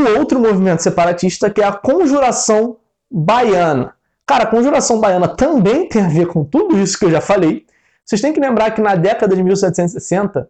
o 0.00 0.18
outro 0.18 0.40
movimento 0.40 0.82
separatista 0.82 1.50
que 1.50 1.60
é 1.60 1.64
a 1.64 1.72
conjuração 1.72 2.78
baiana. 3.10 3.94
Cara, 4.26 4.44
a 4.44 4.46
conjuração 4.46 5.00
baiana 5.00 5.28
também 5.28 5.88
tem 5.88 6.02
a 6.02 6.08
ver 6.08 6.26
com 6.26 6.44
tudo 6.44 6.78
isso 6.78 6.98
que 6.98 7.04
eu 7.04 7.10
já 7.10 7.20
falei. 7.20 7.66
Vocês 8.04 8.20
têm 8.20 8.32
que 8.32 8.40
lembrar 8.40 8.70
que 8.72 8.80
na 8.80 8.94
década 8.94 9.34
de 9.34 9.42
1760, 9.42 10.48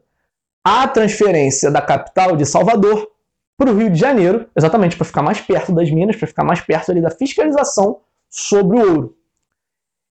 a 0.64 0.88
transferência 0.88 1.70
da 1.70 1.80
capital 1.80 2.36
de 2.36 2.44
Salvador 2.44 3.08
para 3.56 3.70
o 3.70 3.76
Rio 3.76 3.90
de 3.90 3.98
Janeiro, 3.98 4.48
exatamente 4.56 4.96
para 4.96 5.04
ficar 5.04 5.22
mais 5.22 5.40
perto 5.40 5.72
das 5.72 5.90
minas, 5.90 6.16
para 6.16 6.26
ficar 6.26 6.44
mais 6.44 6.60
perto 6.60 6.90
ali 6.90 7.02
da 7.02 7.10
fiscalização 7.10 8.00
sobre 8.28 8.78
o 8.78 8.90
ouro. 8.90 9.16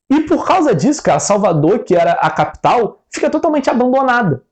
E 0.10 0.22
por 0.22 0.46
causa 0.46 0.74
disso, 0.74 1.02
cara, 1.04 1.20
Salvador, 1.20 1.84
que 1.84 1.96
era 1.96 2.14
a 2.14 2.30
capital, 2.30 3.04
fica 3.12 3.30
totalmente 3.30 3.70
abandonada. 3.70 4.44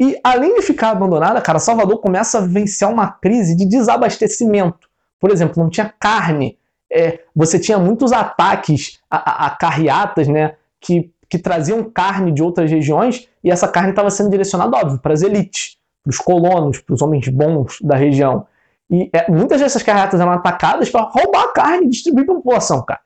E 0.00 0.18
além 0.22 0.54
de 0.54 0.62
ficar 0.62 0.90
abandonada, 0.90 1.40
cara, 1.40 1.58
Salvador 1.58 1.98
começa 2.00 2.38
a 2.38 2.40
vencer 2.40 2.86
uma 2.86 3.10
crise 3.10 3.56
de 3.56 3.66
desabastecimento. 3.66 4.88
Por 5.18 5.30
exemplo, 5.32 5.62
não 5.62 5.68
tinha 5.68 5.92
carne. 5.98 6.56
É, 6.90 7.20
você 7.34 7.58
tinha 7.58 7.78
muitos 7.78 8.12
ataques 8.12 9.00
a, 9.10 9.16
a, 9.16 9.46
a 9.46 9.50
carreatas, 9.50 10.28
né, 10.28 10.54
que, 10.80 11.12
que 11.28 11.38
traziam 11.38 11.82
carne 11.84 12.32
de 12.32 12.42
outras 12.42 12.70
regiões, 12.70 13.28
e 13.42 13.50
essa 13.50 13.68
carne 13.68 13.90
estava 13.90 14.10
sendo 14.10 14.30
direcionada, 14.30 14.76
óbvio, 14.76 14.98
para 15.00 15.12
as 15.12 15.22
elites 15.22 15.78
para 16.08 16.10
os 16.10 16.18
colonos, 16.18 16.80
para 16.80 16.94
os 16.94 17.02
homens 17.02 17.28
bons 17.28 17.78
da 17.82 17.94
região. 17.94 18.46
E 18.90 19.10
é, 19.12 19.30
muitas 19.30 19.60
dessas 19.60 19.82
carretas 19.82 20.18
eram 20.18 20.32
atacadas 20.32 20.88
para 20.88 21.02
roubar 21.02 21.44
a 21.44 21.52
carne 21.52 21.86
e 21.86 21.90
distribuir 21.90 22.24
para 22.24 22.34
a 22.34 22.38
população, 22.38 22.82
cara. 22.82 23.00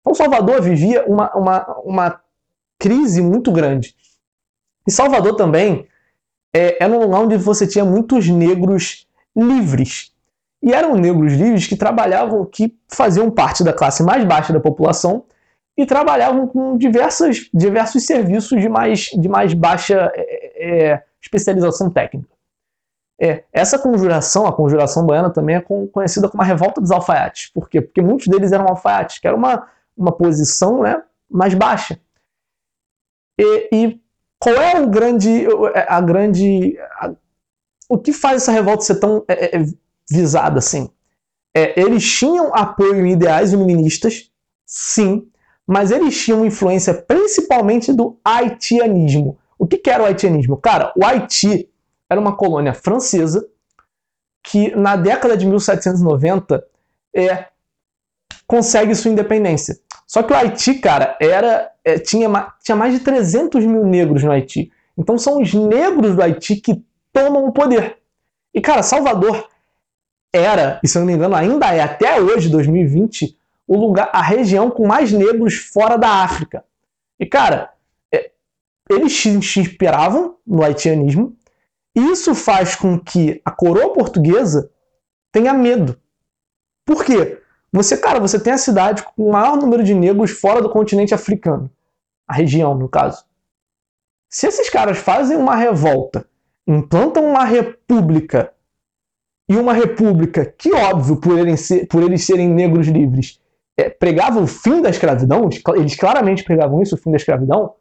Então 0.00 0.14
Salvador 0.14 0.60
vivia 0.60 1.04
uma, 1.06 1.32
uma, 1.34 1.66
uma 1.84 2.20
crise 2.78 3.22
muito 3.22 3.50
grande. 3.50 3.94
E 4.86 4.90
Salvador 4.90 5.36
também 5.36 5.86
é, 6.54 6.82
era 6.82 6.92
um 6.92 7.00
lugar 7.00 7.20
onde 7.20 7.36
você 7.36 7.66
tinha 7.66 7.84
muitos 7.84 8.28
negros 8.28 9.06
livres. 9.36 10.12
E 10.62 10.72
eram 10.72 10.94
negros 10.94 11.32
livres 11.32 11.66
que 11.66 11.76
trabalhavam, 11.76 12.44
que 12.44 12.76
faziam 12.88 13.30
parte 13.30 13.64
da 13.64 13.72
classe 13.72 14.02
mais 14.02 14.24
baixa 14.24 14.52
da 14.52 14.60
população 14.60 15.24
e 15.76 15.86
trabalhavam 15.86 16.46
com 16.46 16.76
diversas, 16.76 17.48
diversos 17.52 18.04
serviços 18.04 18.60
de 18.60 18.68
mais, 18.68 19.06
de 19.06 19.28
mais 19.28 19.54
baixa 19.54 20.12
é, 20.14 20.92
é, 20.92 21.04
especialização 21.20 21.90
técnica. 21.90 22.28
É, 23.20 23.44
essa 23.52 23.78
conjuração, 23.78 24.46
a 24.46 24.52
conjuração 24.52 25.06
baiana, 25.06 25.30
também 25.30 25.56
é 25.56 25.60
conhecida 25.60 26.28
como 26.28 26.42
a 26.42 26.46
revolta 26.46 26.80
dos 26.80 26.90
alfaiates. 26.90 27.50
Por 27.52 27.68
quê? 27.68 27.80
Porque 27.80 28.02
muitos 28.02 28.26
deles 28.26 28.52
eram 28.52 28.66
alfaiates, 28.68 29.18
que 29.18 29.26
era 29.26 29.36
uma, 29.36 29.68
uma 29.96 30.12
posição 30.12 30.82
né, 30.82 31.02
mais 31.30 31.54
baixa. 31.54 31.98
E, 33.38 33.68
e 33.72 34.01
qual 34.42 34.56
é 34.56 34.80
o 34.80 34.88
grande, 34.88 35.46
a 35.86 36.00
grande, 36.00 36.76
a, 36.98 37.12
o 37.88 37.96
que 37.96 38.12
faz 38.12 38.42
essa 38.42 38.50
revolta 38.50 38.82
ser 38.82 38.96
tão 38.96 39.24
é, 39.28 39.56
é, 39.56 39.64
visada 40.10 40.58
assim? 40.58 40.90
É, 41.54 41.80
eles 41.80 42.04
tinham 42.04 42.52
apoio 42.52 43.06
em 43.06 43.12
ideais 43.12 43.52
iluministas, 43.52 44.32
sim, 44.66 45.28
mas 45.64 45.92
eles 45.92 46.20
tinham 46.20 46.44
influência 46.44 46.92
principalmente 46.92 47.92
do 47.92 48.18
haitianismo. 48.24 49.38
O 49.56 49.64
que, 49.64 49.78
que 49.78 49.88
era 49.88 50.02
o 50.02 50.06
haitianismo? 50.06 50.56
Cara, 50.56 50.92
o 50.96 51.06
Haiti 51.06 51.70
era 52.10 52.20
uma 52.20 52.36
colônia 52.36 52.74
francesa 52.74 53.48
que 54.42 54.74
na 54.74 54.96
década 54.96 55.36
de 55.36 55.46
1790 55.46 56.66
é, 57.14 57.46
consegue 58.44 58.92
sua 58.96 59.12
independência. 59.12 59.78
Só 60.12 60.22
que 60.22 60.30
o 60.30 60.36
Haiti, 60.36 60.74
cara, 60.74 61.16
era 61.18 61.72
é, 61.82 61.98
tinha, 61.98 62.28
tinha 62.62 62.76
mais 62.76 62.92
de 62.92 63.00
300 63.00 63.64
mil 63.64 63.86
negros 63.86 64.22
no 64.22 64.30
Haiti. 64.30 64.70
Então 64.96 65.16
são 65.16 65.40
os 65.40 65.54
negros 65.54 66.14
do 66.14 66.22
Haiti 66.22 66.56
que 66.56 66.84
tomam 67.10 67.46
o 67.46 67.52
poder. 67.52 67.96
E, 68.52 68.60
cara, 68.60 68.82
Salvador 68.82 69.48
era, 70.30 70.78
e 70.84 70.88
se 70.88 70.98
eu 70.98 71.00
não 71.00 71.06
me 71.06 71.14
engano 71.14 71.34
ainda 71.34 71.74
é, 71.74 71.80
até 71.80 72.20
hoje, 72.20 72.50
2020, 72.50 73.38
o 73.66 73.74
lugar, 73.74 74.10
a 74.12 74.20
região 74.20 74.70
com 74.70 74.86
mais 74.86 75.10
negros 75.12 75.54
fora 75.54 75.96
da 75.96 76.22
África. 76.22 76.62
E, 77.18 77.24
cara, 77.24 77.72
é, 78.12 78.32
eles 78.90 79.16
se 79.18 79.30
inspiravam 79.30 80.36
no 80.46 80.62
haitianismo, 80.62 81.34
e 81.96 82.10
isso 82.10 82.34
faz 82.34 82.76
com 82.76 83.00
que 83.00 83.40
a 83.46 83.50
coroa 83.50 83.94
portuguesa 83.94 84.70
tenha 85.32 85.54
medo. 85.54 85.98
Por 86.84 87.02
quê? 87.02 87.41
Você, 87.72 87.96
cara, 87.96 88.20
você 88.20 88.38
tem 88.38 88.52
a 88.52 88.58
cidade 88.58 89.02
com 89.02 89.28
o 89.28 89.32
maior 89.32 89.56
número 89.56 89.82
de 89.82 89.94
negros 89.94 90.30
fora 90.30 90.60
do 90.60 90.70
continente 90.70 91.14
africano. 91.14 91.70
A 92.28 92.34
região, 92.34 92.74
no 92.74 92.88
caso. 92.88 93.24
Se 94.30 94.46
esses 94.46 94.68
caras 94.68 94.98
fazem 94.98 95.36
uma 95.36 95.56
revolta, 95.56 96.26
implantam 96.66 97.24
uma 97.24 97.44
república, 97.44 98.52
e 99.48 99.56
uma 99.56 99.72
república 99.72 100.46
que, 100.46 100.72
óbvio, 100.72 101.16
por 101.16 101.58
ser, 101.58 101.86
por 101.86 102.02
eles 102.02 102.24
serem 102.24 102.48
negros 102.48 102.86
livres, 102.86 103.38
é, 103.76 103.90
pregava 103.90 104.40
o 104.40 104.46
fim 104.46 104.80
da 104.80 104.90
escravidão, 104.90 105.48
eles 105.74 105.96
claramente 105.96 106.44
pregavam 106.44 106.82
isso, 106.82 106.94
o 106.94 106.98
fim 106.98 107.10
da 107.10 107.16
escravidão, 107.16 107.74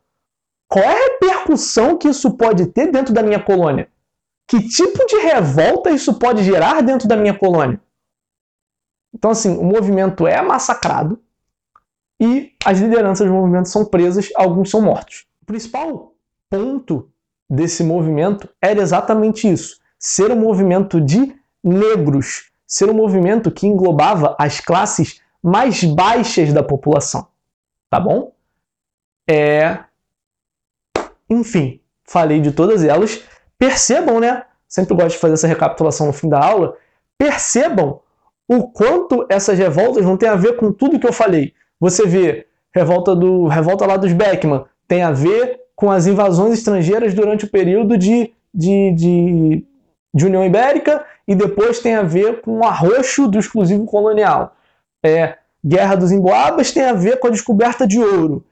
qual 0.67 0.83
é 0.83 0.87
a 0.87 1.11
repercussão 1.11 1.97
que 1.97 2.07
isso 2.07 2.35
pode 2.35 2.67
ter 2.67 2.91
dentro 2.91 3.13
da 3.13 3.21
minha 3.23 3.41
colônia? 3.41 3.87
Que 4.47 4.67
tipo 4.67 5.05
de 5.05 5.17
revolta 5.17 5.91
isso 5.91 6.17
pode 6.17 6.43
gerar 6.43 6.81
dentro 6.81 7.07
da 7.07 7.15
minha 7.15 7.37
colônia? 7.37 7.79
Então, 9.13 9.31
assim, 9.31 9.57
o 9.57 9.63
movimento 9.63 10.25
é 10.25 10.41
massacrado 10.41 11.19
e 12.19 12.53
as 12.63 12.79
lideranças 12.79 13.27
do 13.27 13.33
movimento 13.33 13.67
são 13.67 13.83
presas, 13.85 14.29
alguns 14.35 14.69
são 14.69 14.81
mortos. 14.81 15.25
O 15.41 15.45
principal 15.45 16.13
ponto 16.49 17.09
desse 17.49 17.83
movimento 17.83 18.47
era 18.61 18.81
exatamente 18.81 19.51
isso: 19.51 19.79
ser 19.97 20.31
um 20.31 20.39
movimento 20.39 21.01
de 21.01 21.35
negros, 21.63 22.51
ser 22.65 22.89
um 22.89 22.93
movimento 22.93 23.51
que 23.51 23.67
englobava 23.67 24.35
as 24.39 24.59
classes 24.59 25.21
mais 25.43 25.83
baixas 25.83 26.53
da 26.53 26.63
população. 26.63 27.27
Tá 27.89 27.99
bom? 27.99 28.33
É. 29.27 29.79
Enfim, 31.29 31.81
falei 32.03 32.39
de 32.39 32.51
todas 32.51 32.83
elas. 32.83 33.23
Percebam, 33.57 34.19
né? 34.19 34.45
Sempre 34.67 34.95
gosto 34.95 35.11
de 35.11 35.17
fazer 35.17 35.33
essa 35.33 35.47
recapitulação 35.47 36.07
no 36.07 36.13
fim 36.13 36.29
da 36.29 36.43
aula. 36.43 36.77
Percebam 37.17 37.99
o 38.51 38.67
quanto 38.67 39.25
essas 39.29 39.57
revoltas 39.57 40.03
não 40.03 40.17
têm 40.17 40.27
a 40.27 40.35
ver 40.35 40.57
com 40.57 40.73
tudo 40.73 40.99
que 40.99 41.07
eu 41.07 41.13
falei. 41.13 41.53
Você 41.79 42.05
vê 42.05 42.45
revolta 42.75 43.15
do 43.15 43.47
revolta 43.47 43.85
lá 43.85 43.95
dos 43.95 44.11
Beckman, 44.11 44.65
tem 44.89 45.03
a 45.03 45.11
ver 45.11 45.61
com 45.73 45.89
as 45.89 46.05
invasões 46.05 46.55
estrangeiras 46.55 47.13
durante 47.13 47.45
o 47.45 47.49
período 47.49 47.97
de, 47.97 48.33
de, 48.53 48.91
de, 48.91 49.65
de 50.13 50.25
União 50.25 50.45
Ibérica 50.45 51.05
e 51.25 51.33
depois 51.33 51.79
tem 51.79 51.95
a 51.95 52.03
ver 52.03 52.41
com 52.41 52.59
o 52.59 52.65
arroxo 52.65 53.25
do 53.29 53.39
exclusivo 53.39 53.85
colonial. 53.85 54.53
É, 55.01 55.37
Guerra 55.65 55.95
dos 55.95 56.11
Emboabas 56.11 56.71
tem 56.71 56.83
a 56.83 56.93
ver 56.93 57.19
com 57.19 57.27
a 57.27 57.31
descoberta 57.31 57.87
de 57.87 57.99
ouro. 57.99 58.45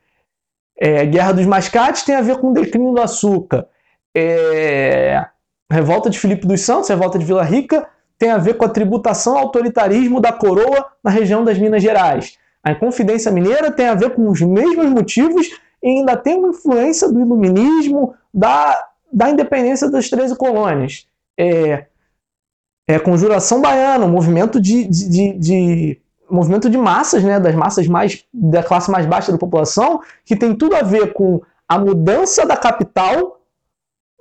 É, 0.80 1.06
Guerra 1.06 1.34
dos 1.34 1.46
Mascates 1.46 2.04
tem 2.04 2.16
a 2.16 2.22
ver 2.22 2.38
com 2.38 2.52
o 2.52 2.54
declínio 2.54 2.94
do 2.94 3.02
açúcar. 3.02 3.68
É, 4.16 5.26
Revolta 5.70 6.10
de 6.10 6.18
Filipe 6.18 6.48
dos 6.48 6.62
Santos, 6.62 6.88
Revolta 6.88 7.20
de 7.20 7.26
Vila 7.26 7.44
Rica, 7.44 7.86
tem 8.20 8.32
a 8.32 8.38
ver 8.38 8.56
com 8.56 8.66
a 8.66 8.70
tributação 8.70 9.38
ao 9.38 9.46
autoritarismo 9.46 10.20
da 10.20 10.34
coroa 10.34 10.86
na 11.02 11.10
região 11.10 11.44
das 11.44 11.58
Minas 11.58 11.82
Gerais. 11.82 12.38
A 12.62 12.74
Inconfidência 12.74 13.32
Mineira 13.32 13.72
tem 13.72 13.88
a 13.88 13.96
ver 13.96 14.14
com 14.14 14.30
os 14.30 14.42
mesmos 14.42 14.88
motivos 14.90 15.48
e 15.82 15.88
ainda 15.88 16.18
tem 16.18 16.38
uma 16.38 16.50
influência 16.50 17.10
do 17.10 17.22
iluminismo, 17.22 18.14
da, 18.34 18.88
da 19.12 19.30
independência 19.30 19.90
das 19.90 20.10
13 20.10 20.36
colônias. 20.36 21.08
É, 21.38 21.86
é 22.86 23.00
Conjuração 23.00 23.62
Baiana, 23.62 24.06
um 24.06 24.12
movimento 24.12 24.60
de, 24.60 24.86
de, 24.86 25.10
de, 25.10 25.34
de 25.40 26.02
movimento 26.30 26.70
de 26.70 26.78
massas, 26.78 27.24
né, 27.24 27.40
das 27.40 27.56
massas 27.56 27.88
mais 27.88 28.26
da 28.34 28.62
classe 28.62 28.92
mais 28.92 29.06
baixa 29.06 29.32
da 29.32 29.38
população, 29.38 30.02
que 30.26 30.36
tem 30.36 30.54
tudo 30.54 30.76
a 30.76 30.82
ver 30.82 31.14
com 31.14 31.42
a 31.66 31.80
mudança 31.80 32.46
da 32.46 32.58
capital 32.58 33.40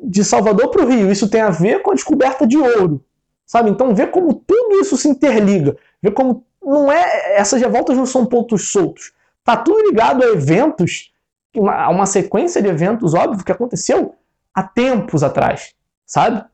de 0.00 0.22
Salvador 0.22 0.70
para 0.70 0.84
o 0.84 0.88
Rio. 0.88 1.10
Isso 1.10 1.28
tem 1.28 1.40
a 1.40 1.50
ver 1.50 1.82
com 1.82 1.90
a 1.90 1.94
descoberta 1.94 2.46
de 2.46 2.56
ouro. 2.56 3.02
Sabe? 3.48 3.70
Então, 3.70 3.94
vê 3.94 4.06
como 4.06 4.34
tudo 4.34 4.78
isso 4.78 4.94
se 4.98 5.08
interliga. 5.08 5.74
Vê 6.02 6.10
como 6.10 6.44
não 6.62 6.92
é. 6.92 7.36
Essas 7.36 7.60
revoltas 7.60 7.96
não 7.96 8.04
são 8.04 8.26
pontos 8.26 8.70
soltos. 8.70 9.12
Tá 9.42 9.56
tudo 9.56 9.88
ligado 9.88 10.22
a 10.22 10.26
eventos, 10.26 11.10
a 11.56 11.88
uma 11.88 12.04
sequência 12.04 12.60
de 12.60 12.68
eventos, 12.68 13.14
óbvio, 13.14 13.42
que 13.42 13.50
aconteceu 13.50 14.14
há 14.54 14.62
tempos 14.62 15.22
atrás. 15.22 15.74
Sabe? 16.04 16.44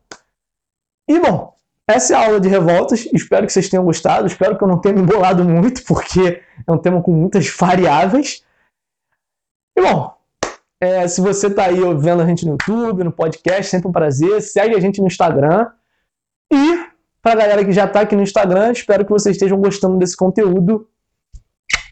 E 1.09 1.19
bom, 1.19 1.53
essa 1.89 2.15
é 2.15 2.17
a 2.17 2.27
aula 2.27 2.41
de 2.41 2.49
revoltas. 2.49 3.09
Espero 3.13 3.45
que 3.45 3.53
vocês 3.53 3.69
tenham 3.69 3.85
gostado. 3.85 4.29
Espero 4.29 4.57
que 4.57 4.63
eu 4.63 4.69
não 4.69 4.81
tenha 4.81 4.95
me 4.95 5.03
embolado 5.03 5.45
muito, 5.45 5.83
porque 5.85 6.41
é 6.65 6.73
um 6.73 6.79
tema 6.79 7.03
com 7.03 7.11
muitas 7.11 7.49
variáveis. 7.49 8.45
E 9.77 9.83
bom, 9.83 10.15
é, 10.81 11.09
se 11.09 11.21
você 11.21 11.49
está 11.49 11.65
aí 11.65 11.81
vendo 11.97 12.23
a 12.23 12.27
gente 12.27 12.47
no 12.47 12.53
YouTube, 12.53 13.03
no 13.03 13.11
podcast, 13.11 13.69
sempre 13.69 13.89
um 13.89 13.93
prazer. 13.93 14.41
Segue 14.41 14.77
a 14.77 14.81
gente 14.81 15.01
no 15.01 15.09
Instagram. 15.09 15.67
E 16.55 16.87
para 17.21 17.33
a 17.33 17.37
galera 17.37 17.65
que 17.65 17.73
já 17.73 17.85
está 17.85 18.01
aqui 18.01 18.15
no 18.15 18.23
Instagram, 18.23 18.71
espero 18.71 19.05
que 19.05 19.11
vocês 19.11 19.35
estejam 19.35 19.61
gostando 19.61 19.99
desse 19.99 20.17
conteúdo. 20.17 20.89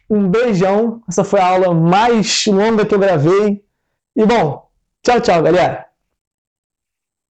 Um 0.09 0.29
beijão. 0.29 1.03
Essa 1.09 1.25
foi 1.25 1.41
a 1.41 1.47
aula 1.47 1.75
mais 1.75 2.47
longa 2.47 2.87
que 2.87 2.95
eu 2.95 2.99
gravei. 2.99 3.65
E 4.15 4.25
bom, 4.25 4.69
tchau, 5.03 5.21
tchau, 5.21 5.43
galera. 5.43 5.92